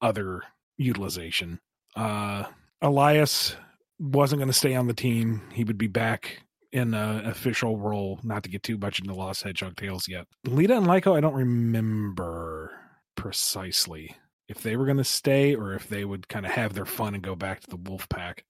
[0.00, 0.40] other
[0.78, 1.60] utilization.
[1.94, 2.44] Uh,
[2.80, 3.56] Elias
[4.00, 5.42] wasn't going to stay on the team.
[5.52, 9.42] He would be back in an official role, not to get too much into Lost
[9.42, 10.26] Hedgehog Tales yet.
[10.46, 12.72] Lita and Lyco, I don't remember
[13.16, 14.16] precisely
[14.48, 17.14] if they were going to stay or if they would kind of have their fun
[17.14, 18.44] and go back to the Wolf Pack.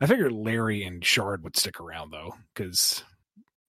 [0.00, 3.04] I figured Larry and Shard would stick around though, because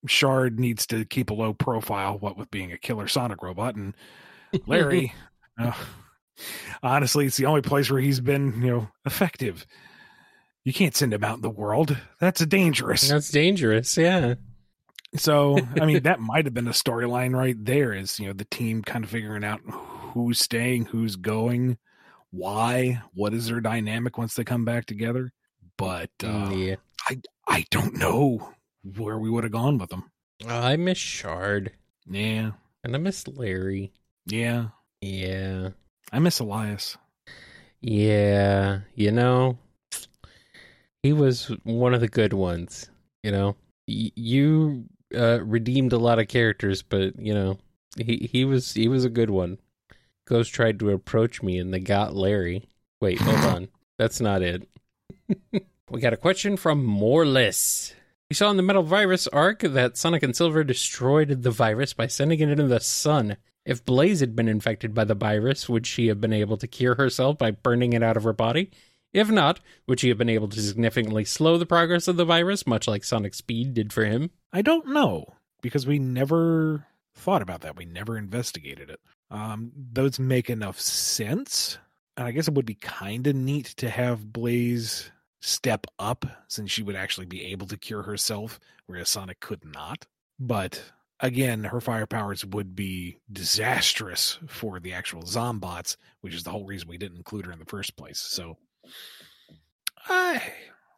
[0.08, 3.96] Shard needs to keep a low profile, what with being a killer Sonic robot, and
[4.66, 5.14] Larry,
[5.60, 5.74] uh,
[6.82, 9.66] honestly, it's the only place where he's been, you know, effective.
[10.64, 11.98] You can't send him out in the world.
[12.20, 13.08] That's dangerous.
[13.08, 14.36] That's dangerous, yeah.
[15.16, 18.46] So, I mean, that might have been a storyline right there is, you know, the
[18.46, 21.78] team kind of figuring out who's staying, who's going,
[22.32, 25.32] why, what is their dynamic once they come back together.
[25.78, 26.76] But uh, yeah.
[27.08, 30.12] I I don't know where we would have gone with them.
[30.48, 31.72] I miss Shard.
[32.10, 32.52] Yeah.
[32.84, 33.92] And I miss Larry.
[34.26, 34.68] Yeah.
[35.02, 35.70] Yeah.
[36.12, 36.98] I miss Elias.
[37.82, 38.82] Yeah.
[38.96, 39.58] You know,
[41.04, 42.90] he was one of the good ones.
[43.24, 43.56] You know,
[43.88, 44.86] y- you
[45.16, 47.58] uh, redeemed a lot of characters, but you know,
[47.98, 49.60] he he was he was a good one.
[50.26, 52.64] Ghost tried to approach me, and they got Larry.
[53.00, 53.68] Wait, hold on,
[54.00, 54.68] that's not it.
[55.90, 57.94] we got a question from Moreless.
[58.30, 62.08] We saw in the Metal Virus arc that Sonic and Silver destroyed the virus by
[62.08, 63.36] sending it into the sun.
[63.66, 66.96] If Blaze had been infected by the virus, would she have been able to cure
[66.96, 68.72] herself by burning it out of her body?
[69.14, 72.66] If not, would she have been able to significantly slow the progress of the virus,
[72.66, 74.32] much like Sonic Speed did for him?
[74.54, 75.26] I don't know
[75.62, 77.76] because we never thought about that.
[77.76, 79.00] We never investigated it.
[79.30, 81.78] Um, those make enough sense.
[82.18, 86.72] And I guess it would be kind of neat to have Blaze step up since
[86.72, 90.06] she would actually be able to cure herself, whereas Sonic could not.
[90.40, 90.82] But
[91.20, 96.66] again, her fire powers would be disastrous for the actual Zombots, which is the whole
[96.66, 98.20] reason we didn't include her in the first place.
[98.20, 98.58] So
[100.08, 100.42] I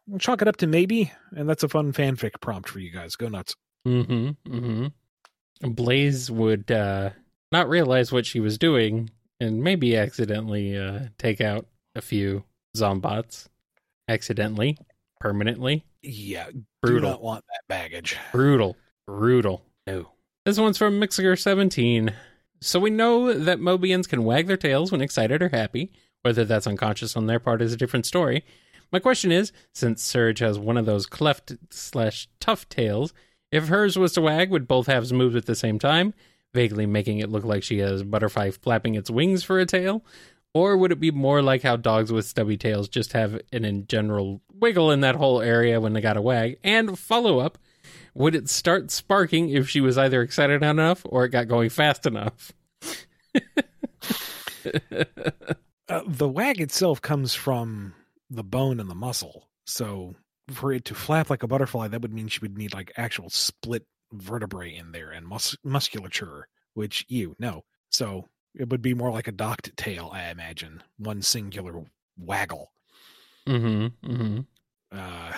[0.06, 3.16] will chalk it up to maybe, and that's a fun fanfic prompt for you guys.
[3.16, 3.54] Go nuts.
[3.86, 4.52] Mm-hmm.
[4.52, 5.70] Mm-hmm.
[5.70, 7.10] Blaze would uh,
[7.52, 12.44] not realize what she was doing and maybe accidentally uh, take out a few
[12.76, 13.48] Zombots.
[14.08, 14.76] Accidentally,
[15.20, 15.86] permanently.
[16.02, 16.48] Yeah,
[16.82, 17.00] Brutal.
[17.00, 18.18] do not want that baggage.
[18.32, 18.76] Brutal.
[19.06, 19.62] Brutal.
[19.86, 20.10] No.
[20.44, 22.12] This one's from Mixer17.
[22.60, 25.90] So we know that Mobians can wag their tails when excited or happy.
[26.24, 28.46] Whether that's unconscious on their part is a different story.
[28.90, 33.12] My question is, since Surge has one of those cleft slash tough tails,
[33.52, 36.14] if hers was to wag, would both halves move at the same time,
[36.54, 40.02] vaguely making it look like she has butterfly flapping its wings for a tail?
[40.54, 43.86] Or would it be more like how dogs with stubby tails just have an in
[43.86, 46.56] general wiggle in that whole area when they got a wag?
[46.64, 47.58] And follow up,
[48.14, 52.06] would it start sparking if she was either excited enough or it got going fast
[52.06, 52.52] enough?
[55.88, 57.94] Uh, the wag itself comes from
[58.30, 59.48] the bone and the muscle.
[59.66, 60.14] So
[60.50, 63.30] for it to flap like a butterfly, that would mean she would need like actual
[63.30, 67.64] split vertebrae in there and mus- musculature, which you no.
[67.90, 71.84] So it would be more like a docked tail, I imagine, one singular
[72.16, 72.72] waggle.
[73.46, 74.10] Mm-hmm.
[74.10, 74.40] Mm-hmm.
[74.92, 75.32] Uh,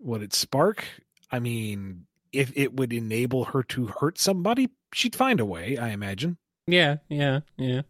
[0.00, 0.84] would it spark?
[1.30, 5.88] I mean, if it would enable her to hurt somebody, she'd find a way, I
[5.90, 6.38] imagine.
[6.66, 7.82] Yeah, yeah, yeah.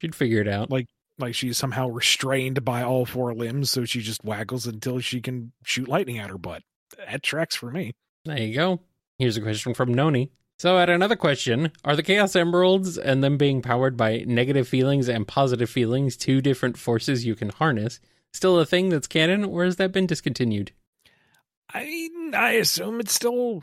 [0.00, 0.70] She'd figure it out.
[0.70, 0.86] Like
[1.18, 5.52] like she's somehow restrained by all four limbs, so she just waggles until she can
[5.64, 6.62] shoot lightning at her butt.
[6.96, 7.94] That tracks for me.
[8.24, 8.80] There you go.
[9.18, 10.32] Here's a question from Noni.
[10.58, 15.08] So, at another question, are the Chaos Emeralds and them being powered by negative feelings
[15.08, 18.00] and positive feelings two different forces you can harness
[18.32, 20.72] still a thing that's canon, or has that been discontinued?
[21.72, 23.62] I I assume it's still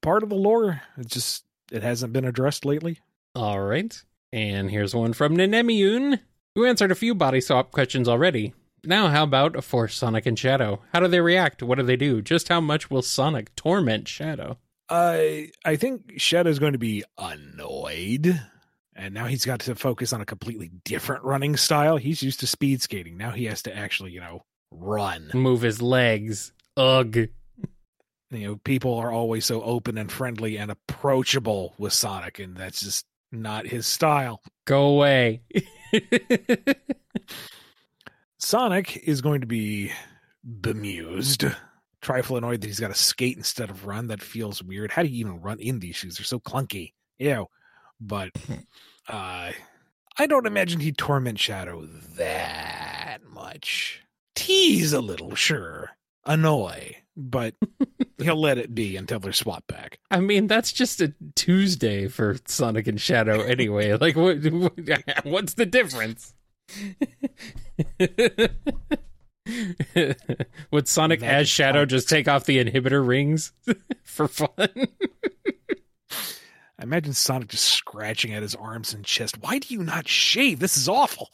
[0.00, 0.82] part of the lore.
[0.96, 2.98] It just it hasn't been addressed lately.
[3.34, 4.00] All right.
[4.32, 6.20] And here's one from Nenemiun,
[6.54, 8.54] who answered a few body swap questions already.
[8.84, 10.80] Now, how about a force Sonic and Shadow?
[10.92, 11.62] How do they react?
[11.62, 12.22] What do they do?
[12.22, 14.58] Just how much will Sonic torment Shadow?
[14.88, 18.40] I I think Shadow's going to be annoyed.
[18.94, 21.96] And now he's got to focus on a completely different running style.
[21.98, 23.16] He's used to speed skating.
[23.16, 25.30] Now he has to actually, you know, run.
[25.34, 26.52] Move his legs.
[26.76, 27.16] Ugh.
[28.30, 32.82] You know, people are always so open and friendly and approachable with Sonic, and that's
[32.82, 34.42] just not his style.
[34.66, 35.40] Go away.
[38.38, 39.92] Sonic is going to be
[40.44, 41.44] bemused.
[42.00, 44.06] Trifle annoyed that he's got to skate instead of run.
[44.08, 44.90] That feels weird.
[44.92, 46.16] How do you even run in these shoes?
[46.16, 46.92] They're so clunky.
[47.18, 47.46] Ew.
[48.00, 48.30] But
[49.08, 49.52] uh
[50.20, 51.86] I don't imagine he'd torment Shadow
[52.16, 54.02] that much.
[54.34, 55.90] Tease a little, sure.
[56.26, 57.54] Annoy, but
[58.18, 59.98] he'll let it be until they're swapped back.
[60.10, 63.88] I mean, that's just a Tuesday for Sonic and Shadow anyway.
[63.98, 64.74] Like, what, what
[65.24, 66.34] what's the difference?
[70.70, 73.52] Would Sonic Imagine as Shadow Sonic- just take off the inhibitor rings
[74.04, 74.48] for fun?
[74.60, 74.86] I
[76.82, 79.42] imagine Sonic just scratching at his arms and chest.
[79.42, 80.60] Why do you not shave?
[80.60, 81.28] This is awful.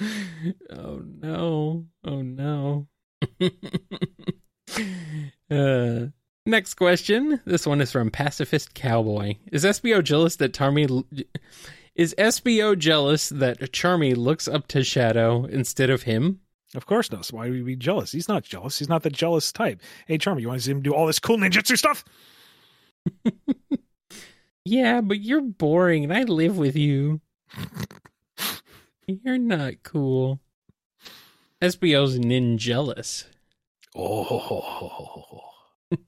[0.70, 1.86] oh no.
[2.04, 2.88] Oh no.
[5.50, 6.06] uh,
[6.46, 7.40] next question.
[7.44, 9.36] This one is from Pacifist Cowboy.
[9.52, 11.04] Is Espio jealous that Charmy
[11.94, 16.40] is Espio jealous that Charmy looks up to Shadow instead of him?
[16.74, 17.26] Of course not.
[17.26, 18.12] So why would he be jealous?
[18.12, 18.78] He's not jealous.
[18.78, 19.80] He's not the jealous type.
[20.06, 22.04] Hey, Charmy, you want to see him do all this cool ninjutsu stuff?
[24.64, 27.20] Yeah, but you're boring and I live with you.
[29.24, 30.40] You're not cool.
[31.60, 33.24] Espio's ninjealous.
[33.94, 35.42] Oh,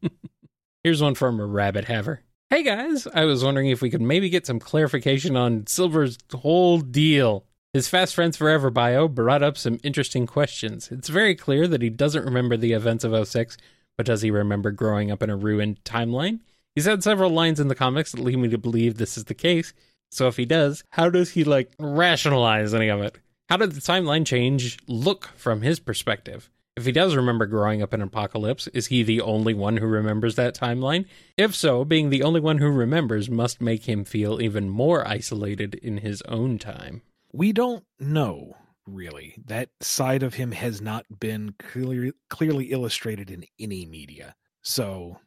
[0.84, 2.22] Here's one from a rabbit haver.
[2.50, 6.80] Hey guys, I was wondering if we could maybe get some clarification on Silver's whole
[6.80, 7.44] deal.
[7.72, 10.90] His Fast Friends Forever bio brought up some interesting questions.
[10.92, 13.56] It's very clear that he doesn't remember the events of 06,
[13.96, 16.40] but does he remember growing up in a ruined timeline?
[16.74, 19.34] He's had several lines in the comics that lead me to believe this is the
[19.34, 19.72] case.
[20.12, 23.16] So if he does, how does he like rationalize any of it?
[23.48, 26.50] How did the timeline change look from his perspective?
[26.76, 30.36] If he does remember growing up in Apocalypse, is he the only one who remembers
[30.36, 31.06] that timeline?
[31.36, 35.74] If so, being the only one who remembers must make him feel even more isolated
[35.76, 37.02] in his own time.
[37.32, 38.56] we don't know
[38.86, 39.34] really.
[39.46, 44.34] That side of him has not been clearly clearly illustrated in any media.
[44.62, 45.18] So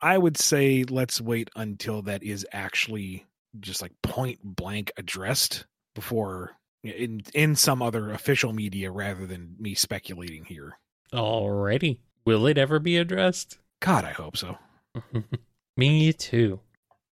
[0.00, 3.26] I would say let's wait until that is actually
[3.60, 9.74] just like point blank addressed before in in some other official media rather than me
[9.74, 10.78] speculating here.
[11.12, 11.98] Alrighty.
[12.24, 13.58] Will it ever be addressed?
[13.80, 14.58] God, I hope so.
[15.76, 16.60] Me too.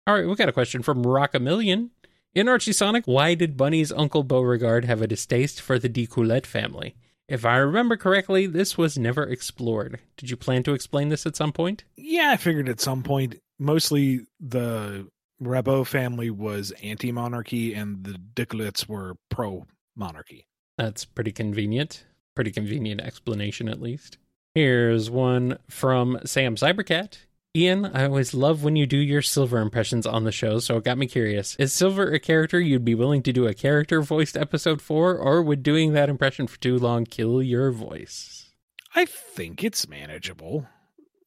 [0.08, 1.92] All right, we got a question from Rock a Million.
[2.34, 6.96] In Archie Sonic, why did Bunnie's Uncle Beauregard have a distaste for the D'Coolette family?
[7.28, 10.00] If I remember correctly, this was never explored.
[10.18, 11.86] Did you plan to explain this at some point?
[11.96, 15.08] Yeah, I figured at some point mostly the
[15.40, 20.48] Rabbot family was anti-monarchy and the D'Coolettes were pro-monarchy.
[20.78, 22.06] That's pretty convenient.
[22.36, 24.18] Pretty convenient explanation, at least.
[24.54, 27.18] Here's one from Sam Cybercat.
[27.56, 30.84] Ian, I always love when you do your Silver impressions on the show, so it
[30.84, 31.56] got me curious.
[31.58, 35.42] Is Silver a character you'd be willing to do a character voiced episode for, or
[35.42, 38.50] would doing that impression for too long kill your voice?
[38.94, 40.68] I think it's manageable.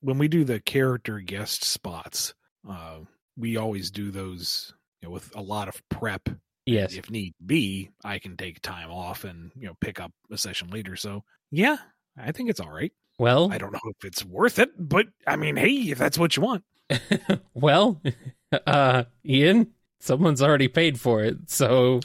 [0.01, 2.35] When we do the character guest spots,
[2.69, 3.01] uh,
[3.39, 6.29] we always do those you know, with a lot of prep.
[6.67, 6.95] Yes.
[6.95, 10.69] If need be, I can take time off and you know pick up a session
[10.71, 10.97] later.
[10.97, 11.79] So yeah,
[12.19, 12.93] I think it's all right.
[13.19, 16.37] Well, I don't know if it's worth it, but I mean, hey, if that's what
[16.37, 16.65] you want.
[17.55, 18.01] well,
[18.67, 22.01] uh, Ian, someone's already paid for it, so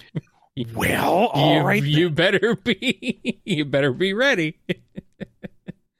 [0.73, 1.83] Well, all you, right.
[1.83, 4.59] you better be you better be ready.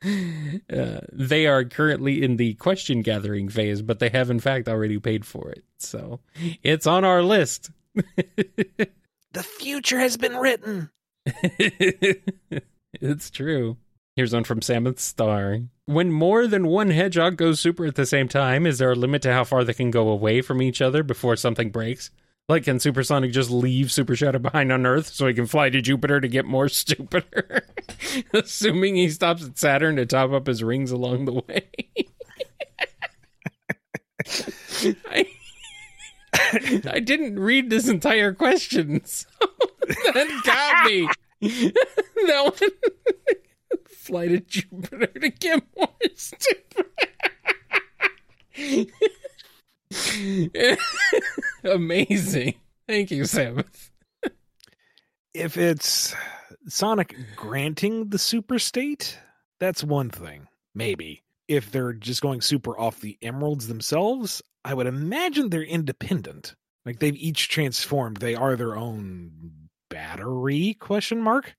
[0.71, 4.99] Uh, they are currently in the question gathering phase, but they have in fact already
[4.99, 5.63] paid for it.
[5.77, 6.19] So
[6.63, 7.69] it's on our list.
[7.95, 10.89] the future has been written.
[11.25, 13.77] it's true.
[14.15, 15.59] Here's one from Samuth Star.
[15.85, 19.21] When more than one hedgehog goes super at the same time, is there a limit
[19.23, 22.11] to how far they can go away from each other before something breaks?
[22.49, 25.81] Like, can Supersonic just leave Super Shadow behind on Earth so he can fly to
[25.81, 27.65] Jupiter to get more stupider?
[28.33, 31.69] Assuming he stops at Saturn to top up his rings along the way.
[35.09, 35.25] I,
[36.91, 39.27] I didn't read this entire question, so
[39.87, 41.07] that got me.
[42.27, 42.69] that one
[43.87, 46.87] fly to Jupiter to get more stupid.
[51.63, 52.55] Amazing.
[52.87, 53.91] Thank you, Sabbath.
[55.33, 56.13] If it's
[56.67, 59.17] Sonic granting the super state,
[59.59, 60.47] that's one thing.
[60.75, 61.23] Maybe.
[61.47, 66.55] If they're just going super off the emeralds themselves, I would imagine they're independent.
[66.85, 68.17] Like they've each transformed.
[68.17, 71.55] They are their own battery question mark.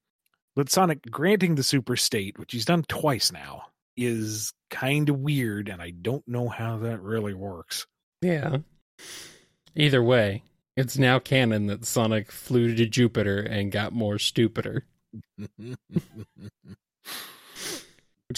[0.56, 3.64] But Sonic granting the super state, which he's done twice now,
[3.96, 7.86] is kind of weird, and I don't know how that really works.
[8.24, 8.56] Yeah.
[9.76, 10.44] Either way,
[10.78, 14.86] it's now canon that Sonic flew to Jupiter and got more stupider,
[15.58, 15.76] which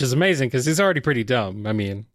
[0.01, 1.68] is amazing because he's already pretty dumb.
[1.68, 2.07] I mean,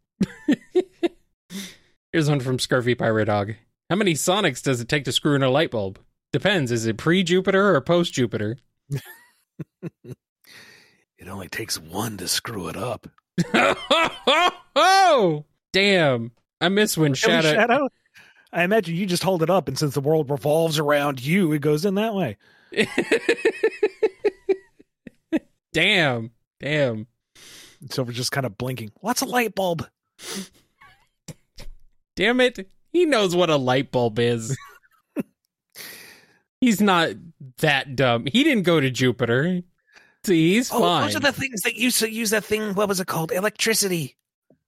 [2.12, 3.54] here's one from Scurvy Pirate Dog.
[3.90, 5.98] How many Sonics does it take to screw in a light bulb?
[6.34, 6.74] Depends.
[6.74, 8.58] Is it pre Jupiter or post Jupiter?
[9.82, 10.18] it
[11.26, 13.08] only takes one to screw it up.
[14.76, 16.32] oh, damn.
[16.62, 17.52] I miss when Really, Shadow.
[17.54, 17.90] Shadow?
[18.54, 21.60] I imagine you just hold it up, and since the world revolves around you, it
[21.60, 22.38] goes in that way.
[25.74, 26.32] damn.
[26.60, 27.08] Damn.
[27.90, 28.92] Silver's just kind of blinking.
[29.00, 29.88] What's a light bulb?
[32.16, 32.70] Damn it.
[32.94, 34.56] He knows what a light bulb is.
[36.62, 37.12] he's not
[37.60, 38.26] that dumb.
[38.26, 39.62] He didn't go to Jupiter.
[40.26, 41.04] See, he's Oh, fine.
[41.08, 42.74] those are the things that used to use that thing.
[42.76, 43.32] What was it called?
[43.32, 44.18] Electricity.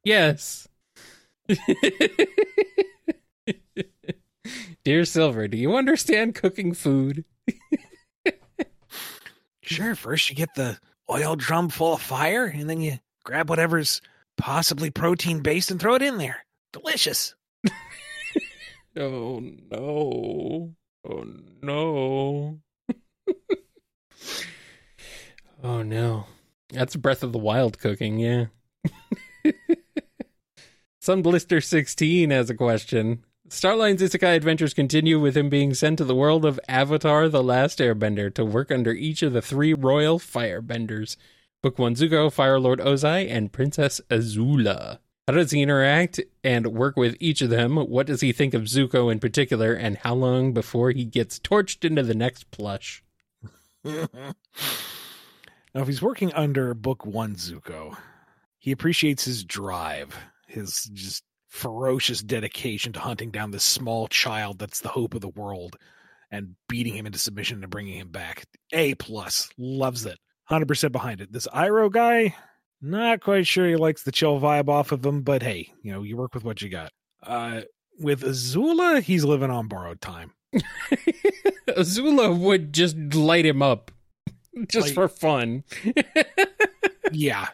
[0.03, 0.67] yes.
[4.83, 7.25] Dear Silver, do you understand cooking food?
[9.61, 9.95] Sure.
[9.95, 10.77] First, you get the
[11.09, 14.01] oil drum full of fire, and then you grab whatever's
[14.37, 16.45] possibly protein based and throw it in there.
[16.73, 17.33] Delicious.
[18.95, 19.41] Oh
[19.71, 20.75] no.
[21.09, 21.25] Oh
[21.63, 22.59] no.
[25.63, 26.27] oh no.
[26.69, 28.45] That's Breath of the Wild cooking, yeah.
[31.03, 33.25] Some Blister 16 has a question.
[33.49, 37.79] Starline's Isekai adventures continue with him being sent to the world of Avatar The Last
[37.79, 41.17] Airbender to work under each of the three royal firebenders
[41.61, 44.99] Book 1 Zuko, Fire Lord Ozai, and Princess Azula.
[45.27, 47.75] How does he interact and work with each of them?
[47.75, 49.73] What does he think of Zuko in particular?
[49.73, 53.03] And how long before he gets torched into the next plush?
[53.83, 54.07] now,
[55.75, 57.97] if he's working under Book One Zuko,
[58.57, 60.17] he appreciates his drive,
[60.53, 65.29] his just ferocious dedication to hunting down this small child that's the hope of the
[65.29, 65.75] world
[66.31, 68.45] and beating him into submission and bringing him back.
[68.71, 71.31] A plus, loves it, hundred percent behind it.
[71.31, 72.35] This Iroh guy,
[72.81, 76.01] not quite sure he likes the chill vibe off of him, but hey, you know,
[76.03, 76.91] you work with what you got.
[77.21, 77.61] Uh,
[77.99, 80.31] with Azula, he's living on borrowed time.
[81.69, 83.91] Azula would just light him up
[84.67, 85.63] just Like- for fun.
[87.11, 87.47] yeah.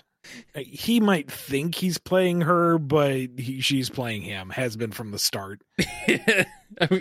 [0.55, 4.49] Uh, he might think he's playing her, but he, she's playing him.
[4.49, 5.61] Has been from the start.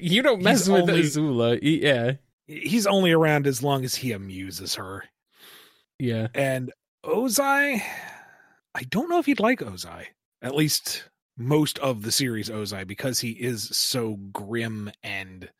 [0.00, 1.58] you don't mess He's with only- Azula.
[1.62, 2.12] Yeah.
[2.46, 5.04] He's only around as long as he amuses her.
[5.98, 6.28] Yeah.
[6.34, 6.72] And
[7.04, 7.82] Ozai,
[8.74, 10.06] I don't know if he'd like Ozai.
[10.40, 11.04] At least
[11.36, 15.50] most of the series Ozai, because he is so grim and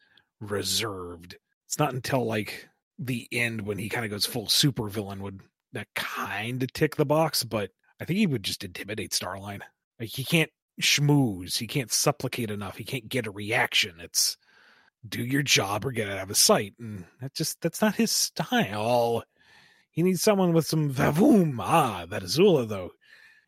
[0.41, 1.37] reserved.
[1.67, 2.69] It's not until like
[2.99, 5.41] the end when he kind of goes full supervillain would
[5.73, 9.61] that kind of tick the box, but I think he would just intimidate Starline.
[9.99, 10.51] Like he can't
[10.81, 13.97] schmooze, he can't supplicate enough, he can't get a reaction.
[14.01, 14.37] It's
[15.09, 16.75] do your job or get out of his sight.
[16.79, 19.25] And that just that's not his style.
[19.91, 21.57] He needs someone with some vavoom.
[21.59, 22.91] Ah, that Azula, though.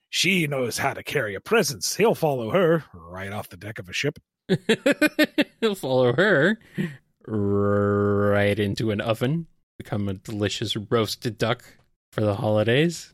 [0.09, 1.95] She knows how to carry a presence.
[1.95, 4.18] He'll follow her right off the deck of a ship.
[5.61, 6.59] He'll follow her
[7.25, 9.47] right into an oven,
[9.79, 11.62] become a delicious roasted duck
[12.13, 13.13] for the holidays.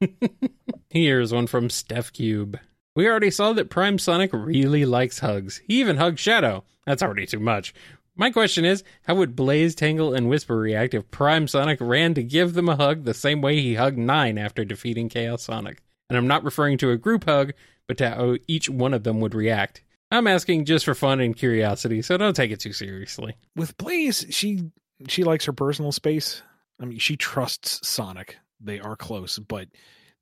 [0.90, 2.58] Here's one from Steph Cube.
[2.96, 5.60] We already saw that Prime Sonic really likes hugs.
[5.66, 6.64] He even hugs Shadow.
[6.86, 7.74] That's already too much.
[8.16, 12.22] My question is, how would Blaze, Tangle, and Whisper react if Prime Sonic ran to
[12.22, 15.82] give them a hug the same way he hugged Nine after defeating Chaos Sonic?
[16.08, 17.54] And I'm not referring to a group hug,
[17.88, 19.82] but to how each one of them would react.
[20.12, 23.36] I'm asking just for fun and curiosity, so don't take it too seriously.
[23.56, 24.70] With Blaze, she
[25.08, 26.42] she likes her personal space.
[26.80, 28.36] I mean, she trusts Sonic.
[28.60, 29.68] They are close, but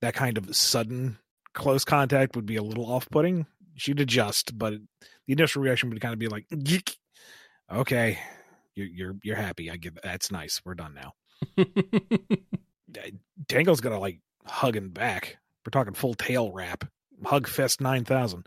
[0.00, 1.18] that kind of sudden
[1.54, 3.46] close contact would be a little off-putting.
[3.76, 4.74] She'd adjust, but
[5.26, 6.96] the initial reaction would kind of be like, "Yeek."
[7.70, 8.18] "Okay,
[8.74, 9.70] you're you're you're happy.
[9.70, 10.60] I get that's nice.
[10.64, 11.14] We're done now."
[13.48, 15.38] Tangle's gonna like hug hugging back.
[15.64, 16.84] We're talking full tail wrap.
[17.24, 18.46] Hug Fest nine thousand.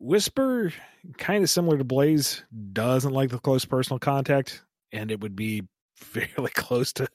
[0.00, 0.72] Whisper,
[1.18, 5.62] kind of similar to Blaze, doesn't like the close personal contact, and it would be
[5.98, 7.08] fairly close to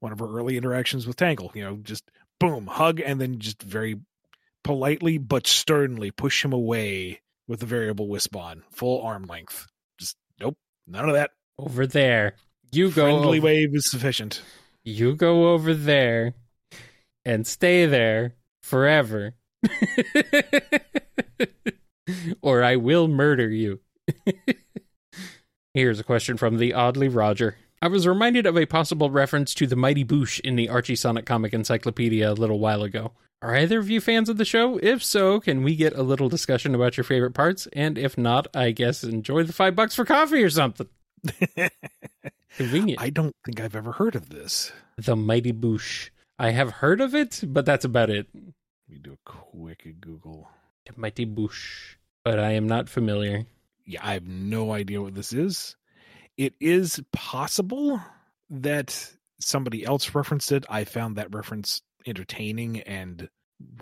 [0.00, 1.50] one of her early interactions with Tangle.
[1.54, 2.10] You know, just
[2.40, 4.00] boom, hug, and then just very
[4.64, 9.66] politely but sternly push him away with the variable Wispon, full arm length.
[9.98, 10.56] Just nope,
[10.86, 11.30] none of that.
[11.58, 12.34] over there.
[12.72, 14.42] You go Friendly over, wave is sufficient.
[14.84, 16.34] you go over there
[17.24, 19.34] and stay there forever.
[22.42, 23.80] or I will murder you.
[25.74, 27.56] Here's a question from the Oddly Roger.
[27.86, 31.24] I was reminded of a possible reference to the Mighty Boosh in the Archie Sonic
[31.24, 33.12] Comic Encyclopedia a little while ago.
[33.40, 34.76] Are either of you fans of the show?
[34.82, 37.68] If so, can we get a little discussion about your favorite parts?
[37.74, 40.88] And if not, I guess enjoy the five bucks for coffee or something.
[42.56, 43.00] Convenient.
[43.00, 44.72] I don't think I've ever heard of this.
[44.96, 46.10] The Mighty Boosh.
[46.40, 48.26] I have heard of it, but that's about it.
[48.34, 48.42] Let
[48.88, 50.48] me do a quick Google.
[50.86, 51.94] The Mighty Boosh.
[52.24, 53.46] But I am not familiar.
[53.84, 55.76] yeah, I have no idea what this is.
[56.36, 58.00] It is possible
[58.50, 60.64] that somebody else referenced it.
[60.68, 63.28] I found that reference entertaining and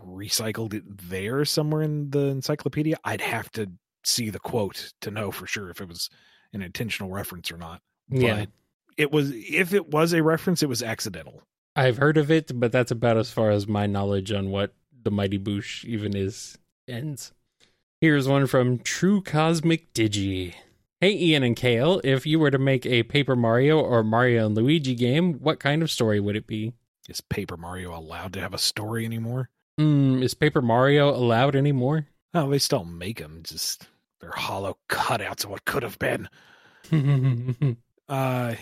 [0.07, 2.97] recycled it there somewhere in the encyclopedia.
[3.05, 3.71] I'd have to
[4.05, 6.11] see the quote to know for sure if it was
[6.53, 7.83] an intentional reference or not.
[8.09, 8.41] Yeah.
[8.41, 8.49] But
[8.97, 11.43] it was if it was a reference, it was accidental.
[11.77, 15.11] I've heard of it, but that's about as far as my knowledge on what the
[15.11, 17.33] Mighty Boosh even is ends.
[18.01, 20.55] Here's one from True Cosmic Digi.
[21.05, 24.57] Hey Ian and Kale, if you were to make a Paper Mario or Mario and
[24.57, 26.73] Luigi game, what kind of story would it be?
[27.11, 29.51] Is Paper Mario allowed to have a story anymore?
[29.77, 32.07] Hmm, is Paper Mario allowed anymore?
[32.33, 33.43] Oh, they still make them.
[33.45, 33.87] Just
[34.23, 36.27] they're hollow cutouts of what could have been.
[38.09, 38.55] Uh,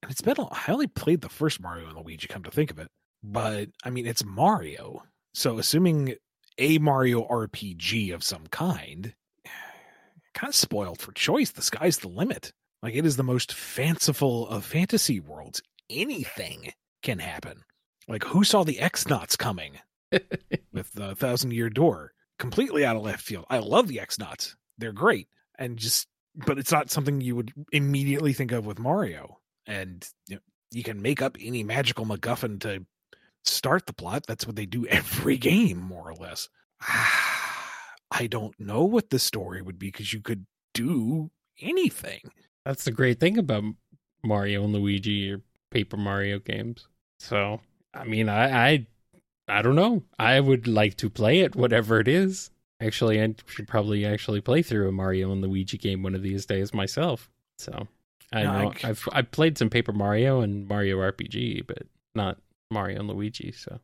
[0.00, 0.36] and it's been.
[0.38, 2.28] a- I only played the first Mario and Luigi.
[2.28, 2.88] Come to think of it,
[3.24, 5.02] but I mean, it's Mario.
[5.32, 6.14] So assuming
[6.56, 9.12] a Mario RPG of some kind,
[10.34, 11.50] kind of spoiled for choice.
[11.52, 12.52] The sky's the limit.
[12.82, 15.62] Like it is the most fanciful of fantasy worlds.
[15.88, 16.72] Anything
[17.02, 17.62] can happen.
[18.08, 19.78] Like who saw the X-Nauts coming
[20.72, 22.12] with the Thousand Year Door?
[22.38, 23.46] Completely out of left field.
[23.48, 24.56] I love the X-Nauts.
[24.76, 25.28] They're great.
[25.58, 29.38] And just but it's not something you would immediately think of with Mario.
[29.66, 32.84] And you, know, you can make up any magical MacGuffin to
[33.44, 34.26] start the plot.
[34.26, 36.48] That's what they do every game, more or less.
[36.86, 37.43] Ah.
[38.16, 42.20] I don't know what the story would be because you could do anything.
[42.64, 43.64] That's the great thing about
[44.22, 46.86] Mario and Luigi or Paper Mario games.
[47.18, 47.60] So,
[47.92, 48.86] I mean, I, I,
[49.48, 50.04] I don't know.
[50.18, 52.50] I would like to play it, whatever it is.
[52.80, 56.46] Actually, I should probably actually play through a Mario and Luigi game one of these
[56.46, 57.30] days myself.
[57.58, 57.88] So,
[58.32, 61.84] I No, know I've I've played some Paper Mario and Mario RPG, but
[62.14, 62.38] not
[62.70, 63.52] Mario and Luigi.
[63.52, 63.80] So,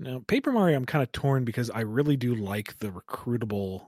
[0.00, 3.86] Now, Paper Mario, I'm kind of torn because I really do like the recruitable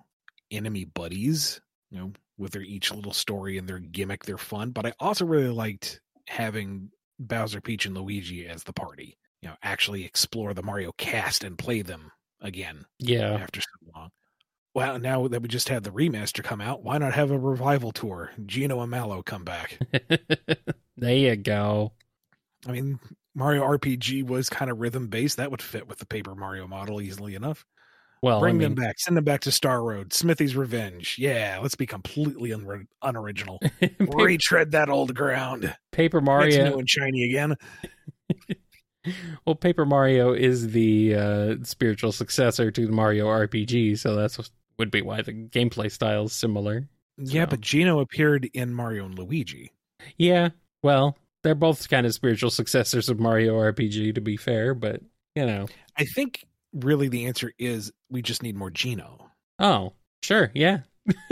[0.51, 4.25] enemy buddies, you know, with their each little story and their gimmick.
[4.25, 9.19] They're fun, but I also really liked having Bowser, Peach, and Luigi as the party.
[9.43, 12.11] You know, actually explore the Mario cast and play them
[12.43, 14.11] again yeah, after so long.
[14.75, 17.91] Well, now that we just had the remaster come out, why not have a revival
[17.91, 18.31] tour?
[18.47, 19.79] Geno and Mallow come back.
[20.97, 21.93] there you go.
[22.67, 23.01] I mean,
[23.35, 25.37] Mario RPG was kind of rhythm based.
[25.37, 27.65] That would fit with the Paper Mario model easily enough.
[28.23, 28.99] Well, Bring I mean, them back.
[28.99, 30.13] Send them back to Star Road.
[30.13, 31.17] Smithy's Revenge.
[31.19, 33.61] Yeah, let's be completely un- unoriginal.
[33.81, 35.75] Paper, Retread that old ground.
[35.91, 36.71] Paper It's Mario.
[36.71, 37.57] new and shiny again.
[39.47, 44.39] Well, Paper Mario is the uh, spiritual successor to the Mario RPG, so that's
[44.79, 46.87] would be why the gameplay style is similar.
[47.17, 49.73] Yeah, So- but Geno appeared in Mario and Luigi.
[50.19, 50.51] Yeah,
[50.83, 55.01] well, they're both kind of spiritual successors of Mario RPG, to be fair, but
[55.35, 55.67] you know,
[55.97, 59.31] I think really the answer is we just need more Geno.
[59.59, 60.81] oh, sure, yeah,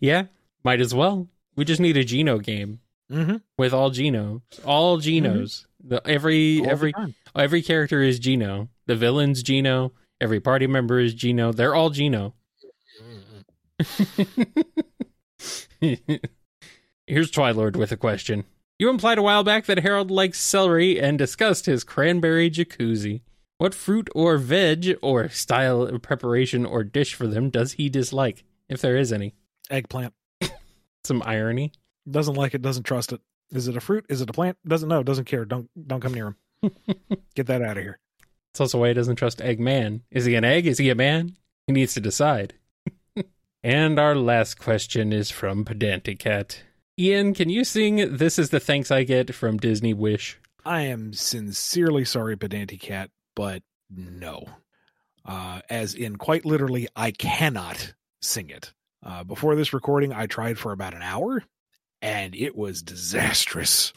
[0.00, 0.24] yeah,
[0.64, 1.28] might as well.
[1.56, 2.80] We just need a Geno game
[3.12, 3.36] Mm-hmm.
[3.58, 5.66] with all Genos, all Genos.
[5.86, 6.94] The every every
[7.36, 8.70] every character is Geno.
[8.86, 9.92] The villain's Geno.
[10.22, 11.52] Every party member is Geno.
[11.52, 12.32] They're all Geno.
[17.06, 18.44] Here's Twilord with a question.
[18.78, 23.20] You implied a while back that Harold likes celery and discussed his cranberry jacuzzi.
[23.58, 28.42] What fruit or veg or style of preparation or dish for them does he dislike,
[28.70, 29.34] if there is any?
[29.70, 30.14] Eggplant.
[31.04, 31.72] Some irony.
[32.10, 33.20] Doesn't like it, doesn't trust it.
[33.52, 34.06] Is it a fruit?
[34.08, 34.56] Is it a plant?
[34.66, 35.44] Doesn't know, doesn't care.
[35.44, 36.36] Don't don't come near him.
[37.34, 37.98] Get that out of here.
[38.52, 40.00] It's also why he doesn't trust Eggman.
[40.10, 40.66] Is he an egg?
[40.66, 41.36] Is he a man?
[41.66, 42.54] He needs to decide.
[43.62, 46.62] and our last question is from Pedanticat.
[46.96, 50.38] Ian, can you sing This is the Thanks I Get from Disney Wish?
[50.64, 54.44] I am sincerely sorry, Pedanti Cat, but no.
[55.24, 58.72] Uh, as in, quite literally, I cannot sing it.
[59.02, 61.42] Uh, before this recording, I tried for about an hour,
[62.00, 63.92] and it was disastrous.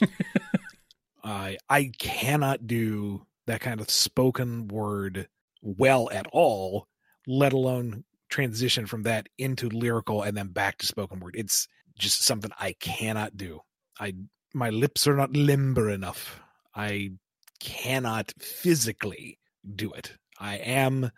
[1.23, 5.27] I I cannot do that kind of spoken word
[5.61, 6.87] well at all,
[7.27, 11.35] let alone transition from that into lyrical and then back to spoken word.
[11.37, 11.67] It's
[11.97, 13.61] just something I cannot do.
[13.99, 14.13] I
[14.53, 16.39] my lips are not limber enough.
[16.75, 17.11] I
[17.59, 19.39] cannot physically
[19.75, 20.13] do it.
[20.39, 21.11] I am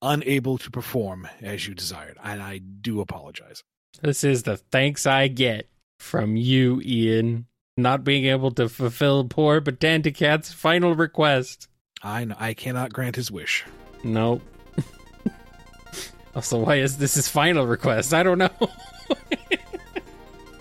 [0.00, 3.62] unable to perform as you desired, and I do apologize.
[4.00, 5.68] This is the thanks I get
[5.98, 11.68] from you, Ian, not being able to fulfill poor Pedanticat's final request.
[12.02, 13.64] I know, I cannot grant his wish.
[14.02, 14.42] Nope.
[16.34, 18.12] also, why is this his final request?
[18.12, 18.50] I don't know.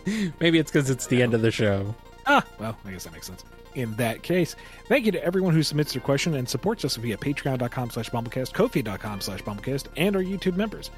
[0.39, 1.95] Maybe it's because it's the end of the show.
[2.27, 3.43] Ah, well, I guess that makes sense.
[3.73, 4.55] In that case,
[4.87, 8.51] thank you to everyone who submits their question and supports us via patreon.com slash bumblekast,
[8.51, 10.91] kofi.com slash bumblekast, and our YouTube members.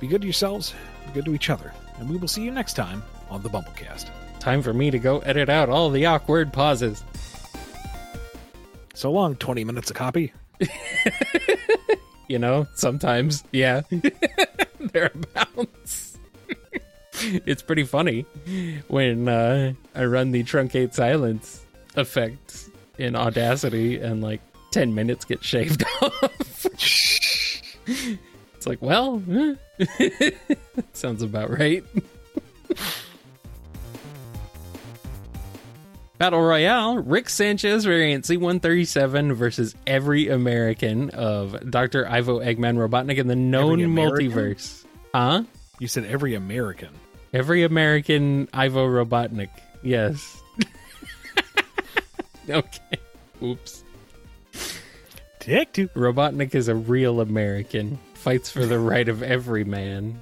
[0.00, 0.74] Be good to yourselves,
[1.06, 4.10] be good to each other, and we will see you next time on the BumbleKast.
[4.38, 7.04] Time for me to go edit out all the awkward pauses.
[8.94, 10.32] So long, 20 minutes a copy.
[12.30, 13.80] You know, sometimes, yeah,
[14.78, 16.09] thereabouts.
[17.46, 18.26] it's pretty funny
[18.88, 21.64] when uh, I run the truncate silence
[21.96, 22.68] effect
[22.98, 24.40] in Audacity and like
[24.72, 26.66] 10 minutes get shaved off.
[27.86, 29.22] it's like, well,
[30.92, 31.84] sounds about right.
[36.18, 42.06] Battle Royale, Rick Sanchez variant C137 versus every American of Dr.
[42.06, 44.84] Ivo Eggman Robotnik in the known multiverse.
[45.14, 45.44] Huh?
[45.78, 46.90] You said every American.
[47.32, 49.50] Every American Ivo Robotnik
[49.82, 50.42] Yes.
[52.48, 52.98] okay.
[53.42, 53.84] Oops.
[55.38, 55.88] Take two.
[55.88, 57.98] Robotnik is a real American.
[58.14, 60.20] Fights for the right of every man.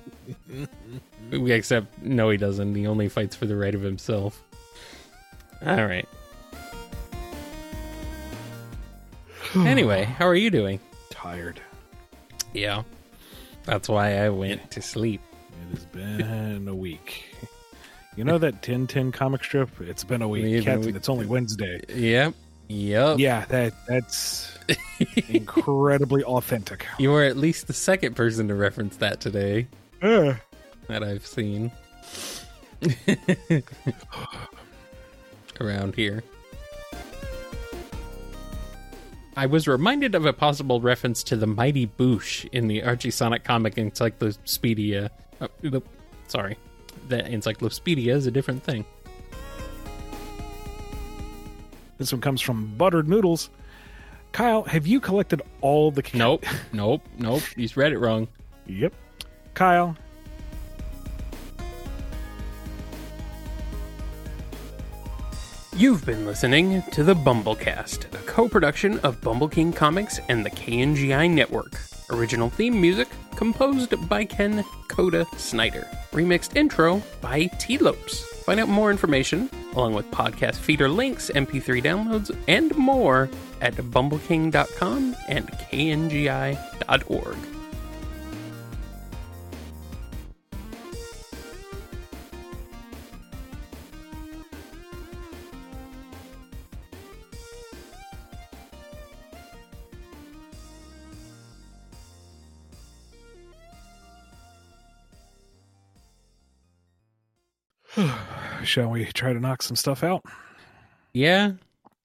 [1.32, 2.74] Except, no, he doesn't.
[2.76, 4.42] He only fights for the right of himself.
[5.64, 6.09] All right.
[9.56, 10.78] Anyway, how are you doing?
[11.09, 11.59] Tired.
[12.52, 12.82] Yeah.
[13.64, 15.22] That's why I went to sleep.
[15.71, 17.25] It has been a week.
[18.16, 19.81] You know that Tintin comic strip?
[19.81, 20.45] It's been a week.
[20.45, 21.81] It's been a Captain, it's only Wednesday.
[21.89, 22.35] Yep.
[22.69, 23.19] Yep.
[23.19, 24.59] Yeah, that that's
[25.29, 26.87] incredibly authentic.
[26.99, 29.69] You were at least the second person to reference that today
[30.03, 30.35] Uh,
[30.89, 31.71] that I've seen
[35.61, 36.23] around here.
[39.37, 43.45] I was reminded of a possible reference to the Mighty Boosh in the Archie Sonic
[43.45, 45.11] comic Encyclopedia.
[45.41, 45.49] Uh,
[46.26, 46.57] sorry,
[47.09, 48.84] the Encyclopedia is a different thing.
[51.99, 53.51] this one comes from Buttered Noodles.
[54.32, 56.03] Kyle, have you collected all the?
[56.14, 57.43] Nope, nope, nope.
[57.57, 58.28] He's read it wrong.
[58.66, 58.93] Yep.
[59.55, 59.97] Kyle,
[65.79, 71.31] You've been listening to the BumbleKast, a co-production of Bumble King Comics and the KNGI
[71.31, 71.81] Network.
[72.11, 73.07] Original theme music
[73.37, 75.87] composed by Ken Coda Snyder.
[76.11, 78.24] Remixed intro by Tee Lopes.
[78.43, 85.14] Find out more information, along with podcast feeder links, MP3 downloads, and more at bumbleking.com
[85.29, 87.37] and kngi.org.
[108.64, 110.24] shall we try to knock some stuff out?
[111.12, 111.53] Yeah,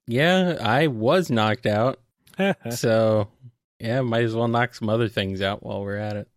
[0.07, 0.57] yeah.
[0.61, 1.99] I was knocked out,
[2.71, 3.27] so
[3.79, 6.27] yeah, might as well knock some other things out while we're at it.